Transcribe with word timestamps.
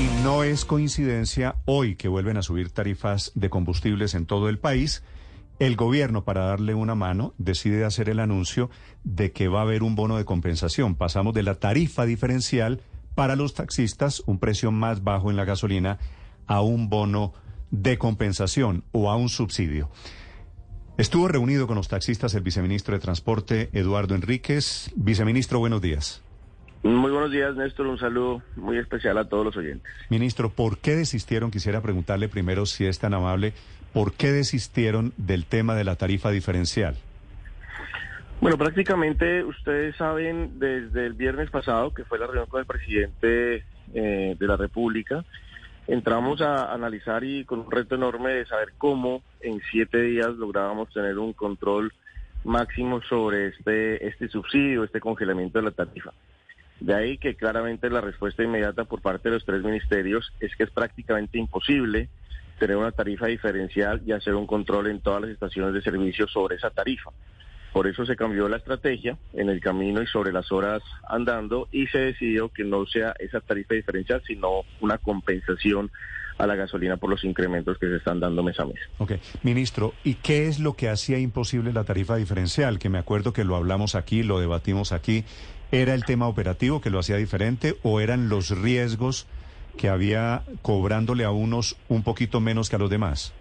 Y 0.00 0.24
no 0.24 0.44
es 0.44 0.64
coincidencia 0.64 1.56
hoy 1.66 1.94
que 1.94 2.08
vuelven 2.08 2.38
a 2.38 2.42
subir 2.42 2.70
tarifas 2.70 3.32
de 3.34 3.50
combustibles 3.50 4.14
en 4.14 4.24
todo 4.24 4.48
el 4.48 4.58
país. 4.58 5.02
El 5.58 5.76
gobierno, 5.76 6.24
para 6.24 6.46
darle 6.46 6.72
una 6.72 6.94
mano, 6.94 7.34
decide 7.36 7.84
hacer 7.84 8.08
el 8.08 8.18
anuncio 8.18 8.70
de 9.04 9.32
que 9.32 9.48
va 9.48 9.58
a 9.58 9.64
haber 9.64 9.82
un 9.82 9.96
bono 9.96 10.16
de 10.16 10.24
compensación. 10.24 10.94
Pasamos 10.94 11.34
de 11.34 11.42
la 11.42 11.56
tarifa 11.56 12.06
diferencial 12.06 12.80
para 13.14 13.36
los 13.36 13.52
taxistas, 13.52 14.22
un 14.24 14.38
precio 14.38 14.72
más 14.72 15.04
bajo 15.04 15.30
en 15.30 15.36
la 15.36 15.44
gasolina, 15.44 15.98
a 16.46 16.62
un 16.62 16.88
bono 16.88 17.34
de 17.70 17.98
compensación 17.98 18.84
o 18.92 19.10
a 19.10 19.16
un 19.16 19.28
subsidio. 19.28 19.90
Estuvo 20.96 21.28
reunido 21.28 21.66
con 21.66 21.76
los 21.76 21.88
taxistas 21.88 22.32
el 22.32 22.42
viceministro 22.42 22.94
de 22.94 23.00
Transporte, 23.00 23.68
Eduardo 23.74 24.14
Enríquez. 24.14 24.92
Viceministro, 24.96 25.58
buenos 25.58 25.82
días. 25.82 26.22
Muy 26.82 27.10
buenos 27.10 27.30
días, 27.30 27.54
Néstor. 27.56 27.86
Un 27.86 27.98
saludo 27.98 28.42
muy 28.56 28.78
especial 28.78 29.18
a 29.18 29.28
todos 29.28 29.44
los 29.44 29.56
oyentes. 29.56 29.92
Ministro, 30.08 30.48
¿por 30.48 30.78
qué 30.78 30.96
desistieron? 30.96 31.50
Quisiera 31.50 31.82
preguntarle 31.82 32.28
primero, 32.28 32.64
si 32.64 32.86
es 32.86 32.98
tan 32.98 33.12
amable, 33.12 33.52
¿por 33.92 34.14
qué 34.14 34.32
desistieron 34.32 35.12
del 35.18 35.44
tema 35.44 35.74
de 35.74 35.84
la 35.84 35.96
tarifa 35.96 36.30
diferencial? 36.30 36.96
Bueno, 38.40 38.56
prácticamente 38.56 39.44
ustedes 39.44 39.94
saben 39.96 40.58
desde 40.58 41.04
el 41.04 41.12
viernes 41.12 41.50
pasado, 41.50 41.92
que 41.92 42.04
fue 42.04 42.18
la 42.18 42.26
reunión 42.26 42.46
con 42.46 42.60
el 42.60 42.66
presidente 42.66 43.64
eh, 43.92 44.36
de 44.38 44.46
la 44.46 44.56
República, 44.56 45.22
entramos 45.86 46.40
a 46.40 46.72
analizar 46.72 47.22
y 47.22 47.44
con 47.44 47.60
un 47.60 47.70
reto 47.70 47.96
enorme 47.96 48.30
de 48.32 48.46
saber 48.46 48.72
cómo 48.78 49.22
en 49.40 49.60
siete 49.70 50.00
días 50.00 50.30
lográbamos 50.36 50.88
tener 50.94 51.18
un 51.18 51.34
control 51.34 51.92
máximo 52.44 53.02
sobre 53.02 53.48
este, 53.48 54.06
este 54.06 54.28
subsidio, 54.28 54.84
este 54.84 55.00
congelamiento 55.00 55.58
de 55.58 55.64
la 55.64 55.70
tarifa. 55.72 56.12
De 56.80 56.94
ahí 56.94 57.18
que 57.18 57.36
claramente 57.36 57.90
la 57.90 58.00
respuesta 58.00 58.42
inmediata 58.42 58.84
por 58.84 59.02
parte 59.02 59.28
de 59.28 59.34
los 59.34 59.44
tres 59.44 59.62
ministerios 59.62 60.32
es 60.40 60.56
que 60.56 60.64
es 60.64 60.70
prácticamente 60.70 61.38
imposible 61.38 62.08
tener 62.58 62.76
una 62.76 62.92
tarifa 62.92 63.26
diferencial 63.26 64.02
y 64.04 64.12
hacer 64.12 64.34
un 64.34 64.46
control 64.46 64.88
en 64.88 65.00
todas 65.00 65.22
las 65.22 65.30
estaciones 65.30 65.74
de 65.74 65.82
servicio 65.82 66.26
sobre 66.26 66.56
esa 66.56 66.70
tarifa. 66.70 67.10
Por 67.72 67.86
eso 67.86 68.04
se 68.04 68.16
cambió 68.16 68.48
la 68.48 68.56
estrategia 68.56 69.16
en 69.32 69.48
el 69.48 69.60
camino 69.60 70.02
y 70.02 70.06
sobre 70.06 70.32
las 70.32 70.50
horas 70.50 70.82
andando 71.08 71.68
y 71.70 71.86
se 71.86 71.98
decidió 71.98 72.48
que 72.48 72.64
no 72.64 72.84
sea 72.86 73.14
esa 73.18 73.40
tarifa 73.40 73.74
diferencial, 73.74 74.22
sino 74.26 74.62
una 74.80 74.98
compensación 74.98 75.90
a 76.38 76.46
la 76.46 76.56
gasolina 76.56 76.96
por 76.96 77.10
los 77.10 77.22
incrementos 77.22 77.78
que 77.78 77.86
se 77.86 77.96
están 77.96 78.18
dando 78.18 78.42
mes 78.42 78.58
a 78.58 78.64
mes. 78.64 78.78
Ok, 78.98 79.12
ministro, 79.42 79.92
¿y 80.04 80.14
qué 80.14 80.46
es 80.46 80.58
lo 80.58 80.72
que 80.72 80.88
hacía 80.88 81.18
imposible 81.18 81.72
la 81.72 81.84
tarifa 81.84 82.16
diferencial? 82.16 82.78
Que 82.78 82.88
me 82.88 82.98
acuerdo 82.98 83.32
que 83.32 83.44
lo 83.44 83.56
hablamos 83.56 83.94
aquí, 83.94 84.22
lo 84.22 84.40
debatimos 84.40 84.92
aquí. 84.92 85.24
¿Era 85.72 85.94
el 85.94 86.04
tema 86.04 86.26
operativo 86.26 86.80
que 86.80 86.90
lo 86.90 86.98
hacía 86.98 87.16
diferente 87.16 87.76
o 87.84 88.00
eran 88.00 88.28
los 88.28 88.50
riesgos 88.50 89.28
que 89.78 89.88
había 89.88 90.42
cobrándole 90.62 91.24
a 91.24 91.30
unos 91.30 91.76
un 91.88 92.02
poquito 92.02 92.40
menos 92.40 92.68
que 92.68 92.76
a 92.76 92.78
los 92.80 92.90
demás? 92.90 93.32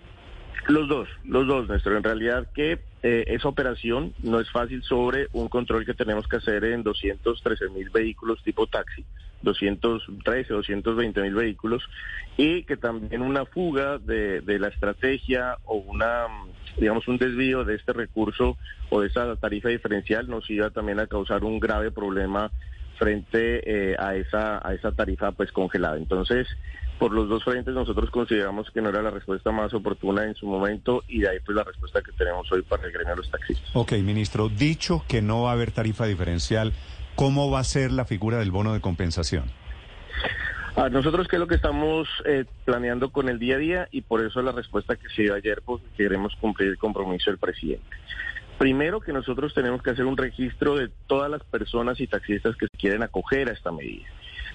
Los 0.68 0.88
dos, 0.88 1.10
los 1.26 1.48
dos, 1.48 1.68
Néstor. 1.68 1.94
En 1.94 2.04
realidad 2.04 2.48
que 2.54 2.80
eh, 3.02 3.24
esa 3.28 3.48
operación 3.48 4.14
no 4.22 4.40
es 4.40 4.52
fácil 4.52 4.84
sobre 4.84 5.28
un 5.34 5.50
control 5.50 5.86
que 5.86 5.96
tenemos 5.96 6.28
que 6.28 6.36
hacer 6.36 6.64
en 6.66 6.84
213 6.84 7.70
mil 7.70 7.90
vehículos 7.90 8.44
tipo 8.44 8.68
taxi, 8.68 9.04
213, 9.42 10.54
220 10.54 11.22
mil 11.22 11.34
vehículos, 11.34 11.84
y 12.38 12.64
que 12.64 12.78
también 12.78 13.22
una 13.22 13.46
fuga 13.46 13.98
de, 13.98 14.42
de 14.42 14.60
la 14.60 14.70
estrategia 14.70 15.58
o 15.66 15.76
una, 15.76 16.28
digamos, 16.78 17.08
un 17.08 17.18
desvío 17.18 17.66
de 17.66 17.76
este 17.76 17.94
recurso 17.94 18.58
o 18.90 19.02
de 19.02 19.08
esa 19.08 19.36
tarifa 19.36 19.70
diferencial 19.70 20.30
nos 20.30 20.50
iba 20.50 20.70
también 20.70 21.00
a 21.00 21.08
causar 21.08 21.44
un 21.44 21.60
grave 21.60 21.92
problema 21.92 22.52
frente 22.98 23.92
eh, 23.92 23.96
a 23.98 24.16
esa 24.16 24.60
a 24.68 24.74
esa 24.74 24.92
tarifa 24.92 25.32
pues 25.32 25.52
congelada. 25.52 25.98
Entonces, 25.98 26.48
por 27.00 27.14
los 27.14 27.30
dos 27.30 27.44
frentes 27.44 27.74
nosotros 27.74 28.12
consideramos 28.12 28.70
que 28.72 28.82
no 28.82 28.90
era 28.90 29.02
la 29.02 29.10
respuesta 29.10 29.52
más 29.52 29.74
oportuna 29.74 30.26
en 30.26 30.36
su 30.36 30.46
momento 30.46 31.04
y 31.08 31.22
de 31.22 31.30
ahí 31.30 31.38
pues 31.44 31.56
la 31.56 31.64
respuesta 31.64 32.02
que 32.02 32.12
tenemos 32.12 32.52
hoy 32.52 32.62
para 32.62 32.86
el 32.86 32.92
gremio 32.92 33.16
de 33.16 33.22
los 33.22 33.32
taxistas. 33.32 33.70
Ok, 33.74 33.94
ministro, 34.04 34.50
dicho 34.50 35.04
que 35.08 35.22
no 35.22 35.44
va 35.44 35.52
a 35.52 35.54
haber 35.54 35.72
tarifa 35.72 36.06
diferencial, 36.06 36.74
¿cómo 37.20 37.52
va 37.52 37.60
a 37.60 37.66
ser 37.66 37.92
la 37.92 38.06
figura 38.06 38.38
del 38.38 38.50
bono 38.50 38.72
de 38.72 38.80
compensación? 38.80 39.44
Ah, 40.78 40.88
nosotros 40.88 41.28
qué 41.28 41.36
es 41.36 41.40
lo 41.42 41.48
que 41.48 41.56
estamos 41.56 42.08
eh, 42.24 42.46
planeando 42.64 43.10
con 43.10 43.28
el 43.28 43.40
día 43.40 43.56
a 43.56 43.58
día 43.58 43.88
y 43.92 44.04
por 44.04 44.24
eso 44.24 44.42
la 44.42 44.54
respuesta 44.54 44.96
que 44.96 45.10
se 45.10 45.24
dio 45.24 45.36
ayer, 45.36 45.62
pues 45.66 45.84
queremos 45.98 46.34
cumplir 46.38 46.70
el 46.70 46.78
compromiso 46.78 47.30
del 47.30 47.38
presidente. 47.38 47.98
Primero 48.58 49.02
que 49.02 49.12
nosotros 49.12 49.54
tenemos 49.54 49.84
que 49.84 49.90
hacer 49.90 50.06
un 50.06 50.16
registro 50.16 50.78
de 50.78 50.90
todas 51.08 51.30
las 51.30 51.44
personas 51.44 52.00
y 52.00 52.08
taxistas 52.08 52.56
que 52.56 52.68
quieren 52.80 53.04
acoger 53.04 53.50
a 53.50 53.52
esta 53.52 53.74
medida. 53.74 54.08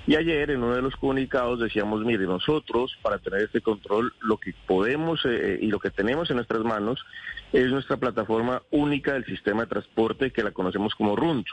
Y 0.07 0.17
ayer 0.17 0.51
en 0.51 0.63
uno 0.63 0.75
de 0.75 0.81
los 0.81 0.97
comunicados 0.97 1.61
decíamos, 1.61 2.03
mire, 2.03 2.25
nosotros 2.25 2.97
para 3.03 3.19
tener 3.19 3.43
este 3.43 3.61
control 3.61 4.15
lo 4.23 4.39
que 4.39 4.55
podemos 4.67 5.21
eh, 5.27 5.59
y 5.61 5.67
lo 5.67 5.81
que 5.81 5.91
tenemos 5.91 6.31
en 6.31 6.37
nuestras 6.37 6.63
manos 6.63 7.05
es 7.53 7.71
nuestra 7.71 7.99
plataforma 7.99 8.63
única 8.71 9.13
del 9.13 9.27
sistema 9.27 9.65
de 9.65 9.69
transporte 9.69 10.31
que 10.31 10.43
la 10.43 10.53
conocemos 10.53 10.95
como 10.95 11.15
RUNT. 11.15 11.47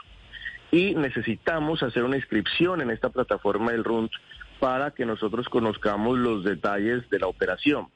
Y 0.72 0.94
necesitamos 0.94 1.82
hacer 1.82 2.02
una 2.02 2.16
inscripción 2.16 2.80
en 2.80 2.90
esta 2.90 3.10
plataforma 3.10 3.70
del 3.70 3.84
RUNT 3.84 4.10
para 4.58 4.90
que 4.92 5.04
nosotros 5.04 5.48
conozcamos 5.48 6.18
los 6.18 6.44
detalles 6.44 7.08
de 7.10 7.18
la 7.20 7.28
operación. 7.28 7.88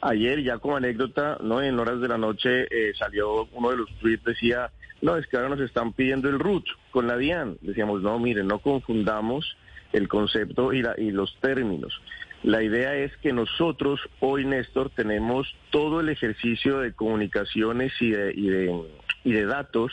Ayer, 0.00 0.42
ya 0.42 0.58
como 0.58 0.76
anécdota, 0.76 1.38
no 1.42 1.62
en 1.62 1.78
horas 1.78 2.00
de 2.00 2.08
la 2.08 2.18
noche 2.18 2.66
eh, 2.70 2.92
salió 2.98 3.44
uno 3.52 3.70
de 3.70 3.76
los 3.76 3.90
tweets, 4.00 4.24
decía, 4.24 4.70
no, 5.02 5.16
es 5.16 5.26
que 5.26 5.36
ahora 5.36 5.50
nos 5.50 5.60
están 5.60 5.92
pidiendo 5.92 6.28
el 6.30 6.38
RUT 6.38 6.64
con 6.90 7.06
la 7.06 7.18
DIAN. 7.18 7.58
Decíamos, 7.60 8.00
no, 8.00 8.18
miren, 8.18 8.46
no 8.46 8.58
confundamos 8.58 9.56
el 9.92 10.08
concepto 10.08 10.72
y, 10.72 10.82
y 10.98 11.10
los 11.10 11.36
términos. 11.40 12.00
La 12.42 12.62
idea 12.62 12.94
es 12.94 13.16
que 13.18 13.32
nosotros 13.32 14.00
hoy, 14.20 14.44
Néstor, 14.44 14.90
tenemos 14.90 15.46
todo 15.70 16.00
el 16.00 16.08
ejercicio 16.08 16.80
de 16.80 16.92
comunicaciones 16.92 17.92
y 18.00 18.10
de, 18.10 18.32
y 18.34 18.48
de, 18.48 18.84
y 19.24 19.32
de 19.32 19.46
datos 19.46 19.92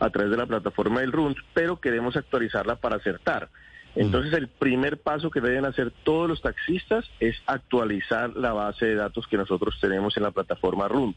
a 0.00 0.10
través 0.10 0.30
de 0.30 0.36
la 0.36 0.46
plataforma 0.46 1.00
del 1.00 1.12
RUNT, 1.12 1.38
pero 1.54 1.80
queremos 1.80 2.16
actualizarla 2.16 2.76
para 2.76 2.96
acertar. 2.96 3.48
Entonces, 3.94 4.32
el 4.32 4.48
primer 4.48 4.98
paso 4.98 5.30
que 5.30 5.40
deben 5.40 5.66
hacer 5.66 5.92
todos 6.02 6.28
los 6.28 6.40
taxistas 6.40 7.04
es 7.20 7.36
actualizar 7.46 8.34
la 8.36 8.52
base 8.52 8.86
de 8.86 8.94
datos 8.94 9.26
que 9.26 9.36
nosotros 9.36 9.78
tenemos 9.80 10.16
en 10.16 10.22
la 10.22 10.30
plataforma 10.30 10.88
RUNT. 10.88 11.16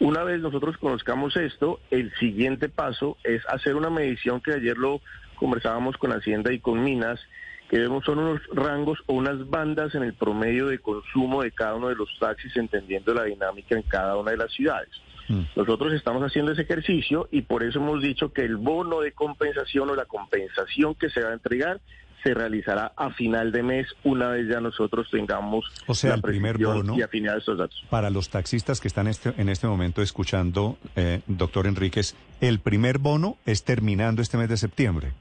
Una 0.00 0.22
vez 0.24 0.40
nosotros 0.40 0.76
conozcamos 0.78 1.36
esto, 1.36 1.80
el 1.90 2.12
siguiente 2.16 2.68
paso 2.68 3.16
es 3.24 3.42
hacer 3.48 3.76
una 3.76 3.90
medición 3.90 4.40
que 4.40 4.52
ayer 4.52 4.76
lo 4.76 5.00
conversábamos 5.36 5.96
con 5.96 6.12
Hacienda 6.12 6.52
y 6.52 6.60
con 6.60 6.82
Minas, 6.82 7.20
que 7.68 7.78
vemos 7.78 8.04
son 8.04 8.18
unos 8.18 8.40
rangos 8.52 8.98
o 9.06 9.14
unas 9.14 9.48
bandas 9.48 9.94
en 9.94 10.02
el 10.02 10.14
promedio 10.14 10.66
de 10.66 10.78
consumo 10.78 11.42
de 11.42 11.52
cada 11.52 11.74
uno 11.74 11.88
de 11.88 11.96
los 11.96 12.08
taxis, 12.18 12.56
entendiendo 12.56 13.12
la 13.12 13.24
dinámica 13.24 13.74
en 13.76 13.82
cada 13.82 14.16
una 14.16 14.30
de 14.30 14.36
las 14.36 14.52
ciudades. 14.52 14.90
Mm. 15.28 15.42
Nosotros 15.56 15.92
estamos 15.92 16.22
haciendo 16.22 16.52
ese 16.52 16.62
ejercicio 16.62 17.28
y 17.30 17.42
por 17.42 17.62
eso 17.62 17.78
hemos 17.78 18.02
dicho 18.02 18.32
que 18.32 18.42
el 18.42 18.56
bono 18.56 19.00
de 19.00 19.12
compensación 19.12 19.90
o 19.90 19.94
la 19.94 20.06
compensación 20.06 20.94
que 20.94 21.10
se 21.10 21.22
va 21.22 21.30
a 21.30 21.34
entregar 21.34 21.80
se 22.22 22.34
realizará 22.34 22.92
a 22.96 23.10
final 23.10 23.52
de 23.52 23.62
mes 23.62 23.86
una 24.04 24.28
vez 24.28 24.48
ya 24.48 24.60
nosotros 24.60 25.08
tengamos 25.10 25.64
o 25.86 25.94
sea, 25.94 26.14
el 26.14 26.22
primer 26.22 26.58
bono 26.58 26.96
y 26.96 27.02
afinidad 27.02 27.38
estos 27.38 27.58
datos. 27.58 27.84
Para 27.90 28.10
los 28.10 28.28
taxistas 28.28 28.80
que 28.80 28.88
están 28.88 29.06
este, 29.06 29.32
en 29.36 29.48
este 29.48 29.66
momento 29.66 30.02
escuchando, 30.02 30.78
eh, 30.96 31.20
doctor 31.26 31.66
Enríquez, 31.66 32.16
el 32.40 32.58
primer 32.58 32.98
bono 32.98 33.36
es 33.46 33.64
terminando 33.64 34.22
este 34.22 34.36
mes 34.36 34.48
de 34.48 34.56
septiembre. 34.56 35.12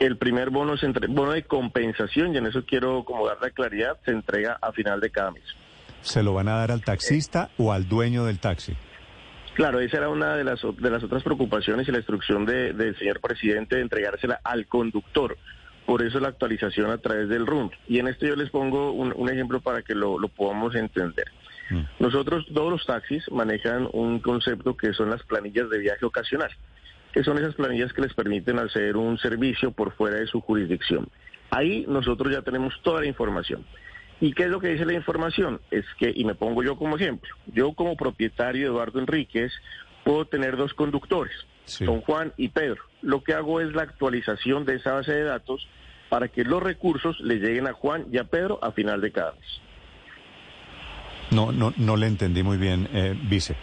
El 0.00 0.16
primer 0.16 0.50
bono 0.50 0.74
es 0.74 0.82
entre, 0.82 1.06
bono 1.06 1.32
de 1.32 1.44
compensación 1.44 2.34
y 2.34 2.38
en 2.38 2.46
eso 2.46 2.64
quiero 2.64 3.04
como 3.04 3.26
dar 3.26 3.38
la 3.40 3.50
claridad, 3.50 3.96
se 4.04 4.10
entrega 4.10 4.58
a 4.60 4.72
final 4.72 5.00
de 5.00 5.10
cada 5.10 5.30
mes. 5.30 5.44
¿Se 6.02 6.22
lo 6.22 6.34
van 6.34 6.48
a 6.48 6.56
dar 6.56 6.72
al 6.72 6.82
taxista 6.82 7.50
o 7.56 7.72
al 7.72 7.88
dueño 7.88 8.24
del 8.24 8.38
taxi? 8.38 8.74
Claro, 9.54 9.80
esa 9.80 9.98
era 9.98 10.08
una 10.08 10.36
de 10.36 10.44
las, 10.44 10.60
de 10.62 10.90
las 10.90 11.02
otras 11.02 11.22
preocupaciones 11.22 11.88
y 11.88 11.92
la 11.92 11.98
instrucción 11.98 12.44
del 12.44 12.96
señor 12.98 13.20
presidente 13.20 13.76
de 13.76 13.82
entregársela 13.82 14.40
al 14.44 14.66
conductor 14.66 15.36
por 15.86 16.02
eso 16.02 16.20
la 16.20 16.28
actualización 16.28 16.90
a 16.90 16.98
través 16.98 17.28
del 17.28 17.46
RUN. 17.46 17.70
Y 17.88 17.98
en 17.98 18.08
esto 18.08 18.26
yo 18.26 18.36
les 18.36 18.50
pongo 18.50 18.92
un, 18.92 19.28
ejemplo 19.28 19.60
para 19.60 19.82
que 19.82 19.94
lo, 19.94 20.18
podamos 20.28 20.74
entender. 20.74 21.26
Mm. 21.70 21.82
Nosotros, 21.98 22.46
todos 22.52 22.70
los 22.70 22.86
taxis 22.86 23.30
manejan 23.30 23.88
un 23.92 24.20
concepto 24.20 24.76
que 24.76 24.92
son 24.92 25.10
las 25.10 25.22
planillas 25.24 25.68
de 25.70 25.78
viaje 25.78 26.04
ocasional, 26.04 26.50
que 27.12 27.22
son 27.22 27.38
esas 27.38 27.54
planillas 27.54 27.92
que 27.92 28.02
les 28.02 28.14
permiten 28.14 28.58
hacer 28.58 28.96
un 28.96 29.18
servicio 29.18 29.72
por 29.72 29.92
fuera 29.92 30.16
de 30.16 30.26
su 30.26 30.40
jurisdicción. 30.40 31.08
Ahí 31.50 31.84
nosotros 31.86 32.32
ya 32.32 32.42
tenemos 32.42 32.74
toda 32.82 33.00
la 33.00 33.06
información. 33.06 33.64
¿Y 34.20 34.32
qué 34.32 34.44
es 34.44 34.48
lo 34.48 34.60
que 34.60 34.68
dice 34.68 34.86
la 34.86 34.92
información? 34.94 35.60
Es 35.70 35.84
que, 35.98 36.12
y 36.14 36.24
me 36.24 36.34
pongo 36.34 36.62
yo 36.62 36.76
como 36.76 36.96
ejemplo, 36.96 37.34
yo 37.46 37.72
como 37.72 37.96
propietario 37.96 38.62
de 38.62 38.68
Eduardo 38.68 39.00
Enríquez 39.00 39.52
puedo 40.04 40.26
tener 40.26 40.56
dos 40.56 40.74
conductores 40.74 41.34
Don 41.80 42.00
Juan 42.02 42.32
y 42.36 42.48
Pedro. 42.48 42.82
Lo 43.02 43.22
que 43.22 43.34
hago 43.34 43.60
es 43.60 43.72
la 43.72 43.82
actualización 43.82 44.64
de 44.64 44.76
esa 44.76 44.92
base 44.92 45.12
de 45.12 45.24
datos 45.24 45.66
para 46.08 46.28
que 46.28 46.44
los 46.44 46.62
recursos 46.62 47.18
le 47.20 47.36
lleguen 47.36 47.66
a 47.66 47.72
Juan 47.72 48.06
y 48.12 48.18
a 48.18 48.24
Pedro 48.24 48.58
a 48.62 48.72
final 48.72 49.00
de 49.00 49.12
cada 49.12 49.32
mes. 49.32 49.60
No, 51.30 51.52
no, 51.52 51.72
no 51.76 51.96
le 51.96 52.06
entendí 52.06 52.42
muy 52.42 52.58
bien, 52.58 52.88
eh, 52.92 53.18
vice. 53.28 53.56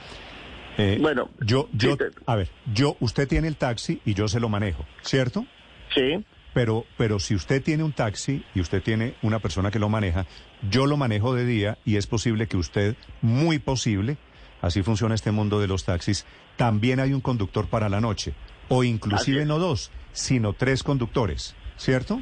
Eh, 0.78 0.98
bueno, 1.00 1.30
yo, 1.42 1.70
yo, 1.74 1.96
a 2.26 2.36
ver, 2.36 2.50
yo, 2.74 2.98
usted 3.00 3.28
tiene 3.28 3.48
el 3.48 3.58
taxi 3.58 4.02
y 4.04 4.14
yo 4.14 4.28
se 4.28 4.40
lo 4.40 4.50
manejo, 4.50 4.86
¿cierto? 5.02 5.46
Sí. 5.94 6.24
Pero, 6.54 6.86
pero 6.98 7.20
si 7.20 7.34
usted 7.36 7.64
tiene 7.64 7.84
un 7.84 7.94
taxi 7.94 8.44
y 8.54 8.60
usted 8.60 8.84
tiene 8.84 9.16
una 9.22 9.40
persona 9.40 9.72
que 9.72 9.80
lo 9.80 9.90
maneja, 9.90 10.26
yo 10.70 10.86
lo 10.86 10.98
manejo 10.98 11.34
de 11.34 11.46
día 11.46 11.78
y 11.86 11.96
es 11.96 12.08
posible 12.08 12.48
que 12.48 12.58
usted, 12.58 12.96
muy 13.22 13.60
posible, 13.60 14.18
así 14.62 14.84
funciona 14.84 15.16
este 15.16 15.32
mundo 15.32 15.60
de 15.60 15.68
los 15.68 15.86
taxis, 15.86 16.26
también 16.58 17.00
hay 17.00 17.14
un 17.14 17.22
conductor 17.22 17.68
para 17.68 17.90
la 17.90 18.02
noche. 18.02 18.34
O 18.68 18.84
inclusive 18.84 19.46
no 19.46 19.60
dos, 19.60 19.92
sino 20.14 20.54
tres 20.54 20.84
conductores, 20.84 21.56
¿cierto? 21.78 22.22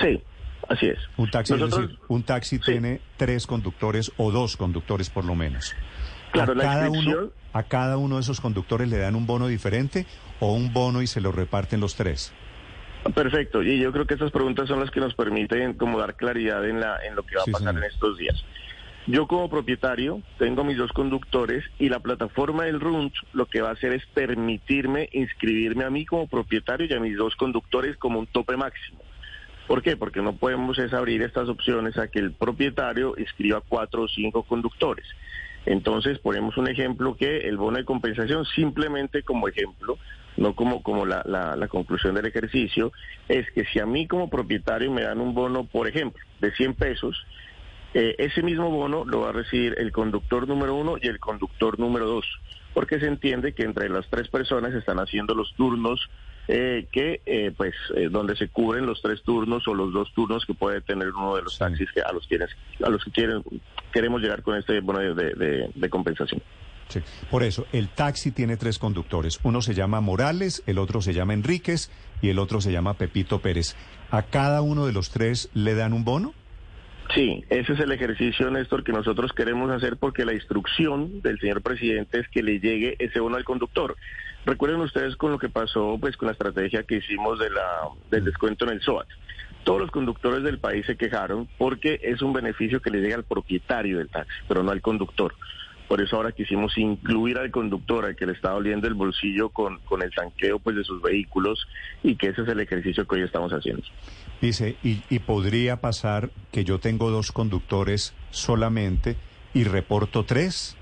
Sí, 0.00 0.22
así 0.68 0.86
es. 0.86 0.98
Un 1.16 1.30
taxi, 1.30 1.54
un 2.08 2.22
taxi 2.22 2.58
tiene 2.58 3.00
tres 3.16 3.46
conductores 3.46 4.12
o 4.16 4.30
dos 4.30 4.56
conductores 4.56 5.10
por 5.10 5.24
lo 5.24 5.34
menos. 5.34 5.74
Claro, 6.32 6.52
a, 6.52 6.56
cada 6.56 6.90
uno, 6.90 7.30
a 7.52 7.62
cada 7.64 7.96
uno 7.98 8.16
de 8.16 8.22
esos 8.22 8.40
conductores 8.40 8.88
le 8.88 8.98
dan 8.98 9.14
un 9.14 9.26
bono 9.26 9.48
diferente 9.48 10.06
o 10.40 10.52
un 10.52 10.72
bono 10.72 11.02
y 11.02 11.06
se 11.06 11.20
lo 11.20 11.30
reparten 11.30 11.80
los 11.80 11.94
tres. 11.94 12.32
Perfecto, 13.14 13.62
y 13.62 13.80
yo 13.80 13.90
creo 13.92 14.06
que 14.06 14.14
estas 14.14 14.30
preguntas 14.30 14.68
son 14.68 14.78
las 14.80 14.90
que 14.90 15.00
nos 15.00 15.14
permiten 15.14 15.74
como 15.74 15.98
dar 15.98 16.14
claridad 16.14 16.66
en, 16.68 16.80
la, 16.80 17.04
en 17.04 17.16
lo 17.16 17.24
que 17.24 17.36
va 17.36 17.42
a 17.42 17.50
pasar 17.50 17.76
en 17.76 17.84
estos 17.84 18.16
días. 18.16 18.44
Yo 19.08 19.26
como 19.26 19.50
propietario 19.50 20.22
tengo 20.38 20.62
mis 20.62 20.76
dos 20.76 20.92
conductores 20.92 21.64
y 21.80 21.88
la 21.88 21.98
plataforma 21.98 22.64
del 22.64 22.78
RUNT 22.78 23.12
lo 23.32 23.46
que 23.46 23.60
va 23.60 23.70
a 23.70 23.72
hacer 23.72 23.92
es 23.92 24.06
permitirme 24.06 25.08
inscribirme 25.12 25.84
a 25.84 25.90
mí 25.90 26.06
como 26.06 26.28
propietario 26.28 26.86
y 26.88 26.92
a 26.92 27.00
mis 27.00 27.16
dos 27.16 27.34
conductores 27.34 27.96
como 27.96 28.20
un 28.20 28.28
tope 28.28 28.56
máximo. 28.56 29.00
¿Por 29.66 29.82
qué? 29.82 29.96
Porque 29.96 30.22
no 30.22 30.36
podemos 30.36 30.78
es 30.78 30.92
abrir 30.92 31.22
estas 31.22 31.48
opciones 31.48 31.98
a 31.98 32.06
que 32.06 32.20
el 32.20 32.32
propietario 32.32 33.14
inscriba 33.18 33.60
cuatro 33.60 34.02
o 34.02 34.08
cinco 34.08 34.44
conductores. 34.44 35.06
Entonces 35.66 36.18
ponemos 36.18 36.56
un 36.56 36.68
ejemplo 36.68 37.16
que 37.16 37.38
el 37.48 37.56
bono 37.56 37.78
de 37.78 37.84
compensación 37.84 38.44
simplemente 38.44 39.24
como 39.24 39.48
ejemplo 39.48 39.98
no 40.36 40.54
como, 40.54 40.82
como 40.82 41.06
la, 41.06 41.22
la, 41.24 41.68
conclusión 41.68 42.14
del 42.14 42.26
ejercicio, 42.26 42.92
es 43.28 43.50
que 43.52 43.64
si 43.66 43.78
a 43.78 43.86
mí 43.86 44.06
como 44.06 44.30
propietario 44.30 44.90
me 44.90 45.02
dan 45.02 45.20
un 45.20 45.34
bono, 45.34 45.64
por 45.64 45.88
ejemplo, 45.88 46.22
de 46.40 46.52
100 46.52 46.74
pesos, 46.74 47.26
eh, 47.94 48.14
ese 48.18 48.42
mismo 48.42 48.70
bono 48.70 49.04
lo 49.04 49.20
va 49.20 49.30
a 49.30 49.32
recibir 49.32 49.74
el 49.78 49.92
conductor 49.92 50.48
número 50.48 50.74
uno 50.74 50.96
y 51.00 51.08
el 51.08 51.18
conductor 51.18 51.78
número 51.78 52.06
dos, 52.06 52.26
porque 52.72 52.98
se 52.98 53.06
entiende 53.06 53.52
que 53.52 53.64
entre 53.64 53.88
las 53.88 54.08
tres 54.08 54.28
personas 54.28 54.72
están 54.72 54.98
haciendo 54.98 55.34
los 55.34 55.52
turnos 55.54 56.08
eh, 56.48 56.88
que, 56.90 57.20
eh, 57.24 57.52
pues, 57.56 57.74
donde 58.10 58.34
se 58.34 58.48
cubren 58.48 58.86
los 58.86 59.00
tres 59.00 59.22
turnos 59.22 59.68
o 59.68 59.74
los 59.74 59.92
dos 59.92 60.12
turnos 60.12 60.44
que 60.44 60.54
puede 60.54 60.80
tener 60.80 61.10
uno 61.10 61.36
de 61.36 61.42
los 61.42 61.58
taxis 61.58 61.92
que 61.92 62.00
a 62.00 62.12
los 62.12 62.26
quienes 62.26 62.50
a 62.82 62.90
los 62.90 63.04
que 63.04 63.12
quieren 63.12 63.44
queremos 63.92 64.20
llegar 64.20 64.42
con 64.42 64.56
este 64.56 64.80
bono 64.80 65.00
de 65.14 65.88
compensación. 65.90 66.42
Por 67.30 67.42
eso, 67.42 67.66
el 67.72 67.88
taxi 67.88 68.30
tiene 68.30 68.56
tres 68.56 68.78
conductores. 68.78 69.40
Uno 69.42 69.62
se 69.62 69.74
llama 69.74 70.00
Morales, 70.00 70.62
el 70.66 70.78
otro 70.78 71.00
se 71.00 71.14
llama 71.14 71.34
Enríquez 71.34 71.90
y 72.20 72.28
el 72.28 72.38
otro 72.38 72.60
se 72.60 72.72
llama 72.72 72.94
Pepito 72.94 73.40
Pérez. 73.40 73.76
¿A 74.10 74.22
cada 74.22 74.62
uno 74.62 74.86
de 74.86 74.92
los 74.92 75.10
tres 75.10 75.50
le 75.54 75.74
dan 75.74 75.92
un 75.92 76.04
bono? 76.04 76.34
Sí, 77.14 77.44
ese 77.50 77.74
es 77.74 77.80
el 77.80 77.92
ejercicio, 77.92 78.50
Néstor, 78.50 78.84
que 78.84 78.92
nosotros 78.92 79.32
queremos 79.32 79.70
hacer 79.70 79.98
porque 79.98 80.24
la 80.24 80.32
instrucción 80.32 81.20
del 81.20 81.38
señor 81.40 81.60
presidente 81.60 82.20
es 82.20 82.28
que 82.28 82.42
le 82.42 82.58
llegue 82.58 82.96
ese 82.98 83.20
bono 83.20 83.36
al 83.36 83.44
conductor. 83.44 83.96
Recuerden 84.46 84.80
ustedes 84.80 85.16
con 85.16 85.30
lo 85.30 85.38
que 85.38 85.48
pasó 85.48 85.98
pues 86.00 86.16
con 86.16 86.26
la 86.26 86.32
estrategia 86.32 86.84
que 86.84 86.96
hicimos 86.96 87.38
de 87.38 87.50
la, 87.50 87.88
del 88.10 88.24
descuento 88.24 88.64
en 88.64 88.72
el 88.72 88.80
SOAT. 88.80 89.06
Todos 89.62 89.80
los 89.80 89.90
conductores 89.90 90.42
del 90.42 90.58
país 90.58 90.86
se 90.86 90.96
quejaron 90.96 91.48
porque 91.58 92.00
es 92.02 92.22
un 92.22 92.32
beneficio 92.32 92.80
que 92.80 92.90
le 92.90 93.00
llega 93.00 93.14
al 93.14 93.24
propietario 93.24 93.98
del 93.98 94.08
taxi, 94.08 94.32
pero 94.48 94.62
no 94.62 94.70
al 94.70 94.80
conductor. 94.80 95.34
Por 95.92 96.00
eso 96.00 96.16
ahora 96.16 96.32
quisimos 96.32 96.78
incluir 96.78 97.36
al 97.36 97.50
conductor, 97.50 98.06
al 98.06 98.16
que 98.16 98.24
le 98.24 98.32
está 98.32 98.52
doliendo 98.52 98.88
el 98.88 98.94
bolsillo 98.94 99.50
con, 99.50 99.76
con 99.80 100.00
el 100.00 100.10
tanqueo 100.10 100.58
pues, 100.58 100.74
de 100.74 100.84
sus 100.84 101.02
vehículos 101.02 101.66
y 102.02 102.16
que 102.16 102.28
ese 102.28 102.40
es 102.40 102.48
el 102.48 102.60
ejercicio 102.60 103.06
que 103.06 103.16
hoy 103.16 103.22
estamos 103.24 103.52
haciendo. 103.52 103.82
Dice, 104.40 104.78
y, 104.82 105.02
y 105.10 105.18
podría 105.18 105.82
pasar 105.82 106.30
que 106.50 106.64
yo 106.64 106.78
tengo 106.78 107.10
dos 107.10 107.30
conductores 107.30 108.14
solamente 108.30 109.18
y 109.52 109.64
reporto 109.64 110.24
tres. 110.24 110.78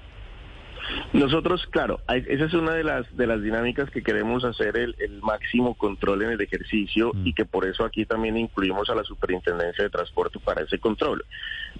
Nosotros, 1.12 1.66
claro, 1.70 2.00
esa 2.08 2.44
es 2.44 2.54
una 2.54 2.72
de 2.72 2.84
las 2.84 3.16
de 3.16 3.26
las 3.26 3.42
dinámicas 3.42 3.90
que 3.90 4.02
queremos 4.02 4.44
hacer 4.44 4.76
el, 4.76 4.94
máximo 5.22 5.74
control 5.74 6.22
en 6.22 6.30
el 6.30 6.40
ejercicio 6.40 7.12
mm. 7.12 7.26
y 7.26 7.34
que 7.34 7.44
por 7.44 7.66
eso 7.66 7.84
aquí 7.84 8.06
también 8.06 8.36
incluimos 8.36 8.88
a 8.90 8.94
la 8.94 9.04
Superintendencia 9.04 9.84
de 9.84 9.90
Transporte 9.90 10.38
para 10.38 10.62
ese 10.62 10.78
control. 10.78 11.24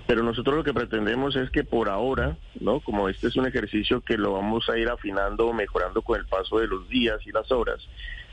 Pero 0.07 0.23
nosotros 0.23 0.57
lo 0.57 0.65
que 0.65 0.75
pretendemos 0.75 1.37
es 1.37 1.51
que 1.51 1.65
por 1.65 1.89
ahora, 1.89 2.37
¿no? 2.61 2.81
Como 2.81 3.09
este 3.09 3.29
es 3.29 3.37
un 3.37 3.47
ejercicio 3.47 4.01
que 4.01 4.19
lo 4.19 4.33
vamos 4.33 4.69
a 4.69 4.77
ir 4.77 4.89
afinando 4.89 5.47
o 5.47 5.53
mejorando 5.53 6.03
con 6.03 6.19
el 6.19 6.27
paso 6.27 6.59
de 6.59 6.67
los 6.67 6.89
días 6.89 7.19
y 7.27 7.31
las 7.31 7.51
horas, 7.51 7.87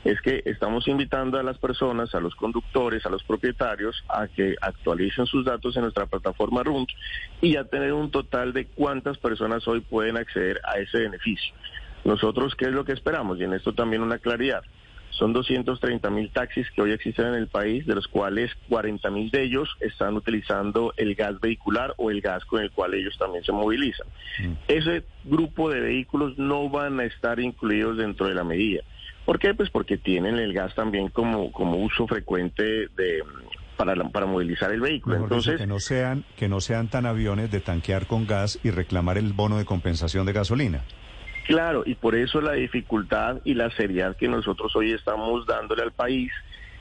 es 0.04 0.20
que 0.20 0.42
estamos 0.44 0.86
invitando 0.88 1.38
a 1.38 1.42
las 1.42 1.58
personas, 1.58 2.14
a 2.14 2.20
los 2.20 2.34
conductores, 2.34 3.04
a 3.04 3.10
los 3.10 3.22
propietarios, 3.24 3.96
a 4.08 4.28
que 4.28 4.54
actualicen 4.60 5.26
sus 5.26 5.44
datos 5.44 5.76
en 5.76 5.82
nuestra 5.82 6.06
plataforma 6.06 6.62
RUNT 6.62 6.88
y 7.40 7.56
a 7.56 7.64
tener 7.64 7.92
un 7.92 8.10
total 8.10 8.52
de 8.52 8.66
cuántas 8.66 9.18
personas 9.18 9.66
hoy 9.66 9.80
pueden 9.80 10.16
acceder 10.16 10.60
a 10.64 10.78
ese 10.78 10.98
beneficio. 10.98 11.54
Nosotros, 12.04 12.54
¿qué 12.54 12.66
es 12.66 12.72
lo 12.72 12.84
que 12.84 12.92
esperamos? 12.92 13.38
Y 13.38 13.44
en 13.44 13.54
esto 13.54 13.74
también 13.74 14.02
una 14.02 14.18
claridad. 14.18 14.62
Son 15.10 15.32
230 15.32 16.10
mil 16.10 16.30
taxis 16.30 16.70
que 16.70 16.82
hoy 16.82 16.92
existen 16.92 17.26
en 17.26 17.34
el 17.34 17.48
país, 17.48 17.84
de 17.86 17.94
los 17.94 18.06
cuales 18.06 18.52
40 18.68 19.10
mil 19.10 19.30
de 19.30 19.42
ellos 19.42 19.68
están 19.80 20.14
utilizando 20.14 20.94
el 20.96 21.16
gas 21.16 21.40
vehicular 21.40 21.94
o 21.96 22.10
el 22.10 22.20
gas 22.20 22.44
con 22.44 22.62
el 22.62 22.70
cual 22.70 22.94
ellos 22.94 23.16
también 23.18 23.42
se 23.42 23.50
movilizan. 23.50 24.06
Mm. 24.38 24.52
Ese 24.68 25.04
grupo 25.24 25.70
de 25.70 25.80
vehículos 25.80 26.38
no 26.38 26.68
van 26.68 27.00
a 27.00 27.04
estar 27.04 27.40
incluidos 27.40 27.96
dentro 27.96 28.28
de 28.28 28.34
la 28.34 28.44
medida. 28.44 28.82
¿Por 29.28 29.38
qué? 29.38 29.52
Pues 29.52 29.68
porque 29.68 29.98
tienen 29.98 30.38
el 30.38 30.54
gas 30.54 30.74
también 30.74 31.10
como, 31.10 31.52
como 31.52 31.76
uso 31.84 32.06
frecuente 32.06 32.62
de 32.96 33.22
para, 33.76 33.94
para 34.08 34.24
movilizar 34.24 34.72
el 34.72 34.80
vehículo. 34.80 35.16
Entonces, 35.16 35.58
que 35.58 35.66
no 35.66 35.80
sean 35.80 36.24
que 36.34 36.48
no 36.48 36.62
sean 36.62 36.88
tan 36.88 37.04
aviones 37.04 37.50
de 37.50 37.60
tanquear 37.60 38.06
con 38.06 38.26
gas 38.26 38.58
y 38.62 38.70
reclamar 38.70 39.18
el 39.18 39.34
bono 39.34 39.58
de 39.58 39.66
compensación 39.66 40.24
de 40.24 40.32
gasolina. 40.32 40.82
Claro, 41.46 41.82
y 41.84 41.94
por 41.96 42.14
eso 42.14 42.40
la 42.40 42.52
dificultad 42.52 43.42
y 43.44 43.52
la 43.52 43.70
seriedad 43.72 44.16
que 44.16 44.28
nosotros 44.28 44.74
hoy 44.74 44.92
estamos 44.92 45.44
dándole 45.46 45.82
al 45.82 45.92
país 45.92 46.32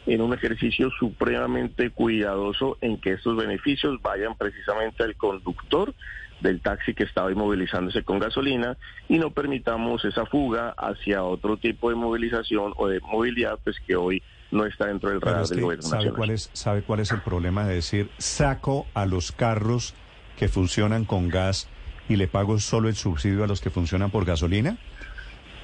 en 0.05 0.21
un 0.21 0.33
ejercicio 0.33 0.89
supremamente 0.97 1.89
cuidadoso 1.89 2.77
en 2.79 3.01
que 3.01 3.11
estos 3.11 3.35
beneficios 3.35 4.01
vayan 4.01 4.35
precisamente 4.37 5.03
al 5.03 5.17
conductor 5.17 5.93
del 6.39 6.61
taxi 6.61 6.93
que 6.93 7.03
estaba 7.03 7.31
inmovilizándose 7.31 8.03
con 8.03 8.19
gasolina 8.19 8.77
y 9.09 9.17
no 9.17 9.31
permitamos 9.31 10.05
esa 10.05 10.25
fuga 10.25 10.73
hacia 10.77 11.23
otro 11.23 11.57
tipo 11.57 11.89
de 11.89 11.95
movilización 11.95 12.73
o 12.77 12.87
de 12.87 12.99
movilidad 13.01 13.59
pues 13.63 13.77
que 13.85 13.95
hoy 13.95 14.21
no 14.51 14.65
está 14.65 14.87
dentro 14.87 15.09
del 15.09 15.19
radar 15.19 15.45
del 15.47 15.61
gobierno 15.61 15.87
¿sabe 15.87 16.11
Cuál 16.11 16.29
es, 16.29 16.49
¿Sabe 16.53 16.81
cuál 16.83 16.99
es 16.99 17.11
el 17.11 17.21
problema 17.21 17.65
de 17.65 17.75
decir 17.75 18.09
saco 18.17 18.85
a 18.93 19.05
los 19.05 19.31
carros 19.31 19.95
que 20.37 20.47
funcionan 20.47 21.05
con 21.05 21.29
gas 21.29 21.67
y 22.07 22.15
le 22.15 22.27
pago 22.27 22.59
solo 22.59 22.87
el 22.87 22.95
subsidio 22.95 23.43
a 23.43 23.47
los 23.47 23.59
que 23.59 23.69
funcionan 23.69 24.11
por 24.11 24.25
gasolina? 24.25 24.77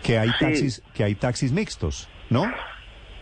Que 0.01 0.17
hay 0.17 0.29
taxis, 0.38 0.83
que 0.93 1.05
hay 1.05 1.15
taxis 1.15 1.53
mixtos, 1.53 2.09
¿no? 2.29 2.51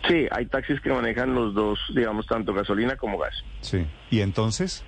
Sí, 0.08 0.26
hay 0.32 0.48
taxis 0.48 0.82
que 0.82 0.92
manejan 0.92 1.36
los 1.36 1.54
dos, 1.54 1.80
digamos, 1.94 2.26
tanto 2.26 2.54
gasolina 2.54 2.96
como 2.96 3.20
gas. 3.20 3.36
Sí. 3.60 3.86
¿Y 4.10 4.22
entonces? 4.22 4.84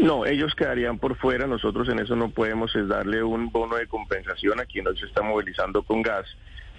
No, 0.00 0.26
ellos 0.26 0.54
quedarían 0.54 0.98
por 0.98 1.16
fuera. 1.16 1.46
Nosotros 1.46 1.88
en 1.88 1.98
eso 1.98 2.14
no 2.14 2.30
podemos 2.30 2.74
es 2.76 2.86
darle 2.88 3.22
un 3.22 3.50
bono 3.50 3.76
de 3.76 3.86
compensación 3.86 4.60
a 4.60 4.64
quien 4.64 4.84
no 4.84 4.94
se 4.94 5.06
está 5.06 5.22
movilizando 5.22 5.82
con 5.82 6.02
gas 6.02 6.26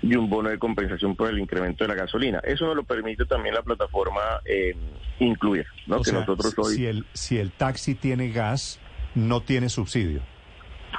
y 0.01 0.15
un 0.15 0.29
bono 0.29 0.49
de 0.49 0.57
compensación 0.57 1.15
por 1.15 1.29
el 1.29 1.39
incremento 1.39 1.83
de 1.83 1.89
la 1.89 1.95
gasolina. 1.95 2.39
Eso 2.43 2.65
nos 2.65 2.75
lo 2.75 2.83
permite 2.83 3.25
también 3.25 3.55
la 3.55 3.61
plataforma 3.61 4.21
eh, 4.45 4.75
incluir, 5.19 5.65
¿no? 5.88 6.01
que 6.01 6.11
nosotros 6.11 6.53
hoy... 6.57 6.75
si 6.75 6.85
el 6.85 7.05
si 7.13 7.38
el 7.38 7.51
taxi 7.51 7.95
tiene 7.95 8.31
gas, 8.31 8.79
no 9.15 9.41
tiene 9.41 9.69
subsidio. 9.69 10.21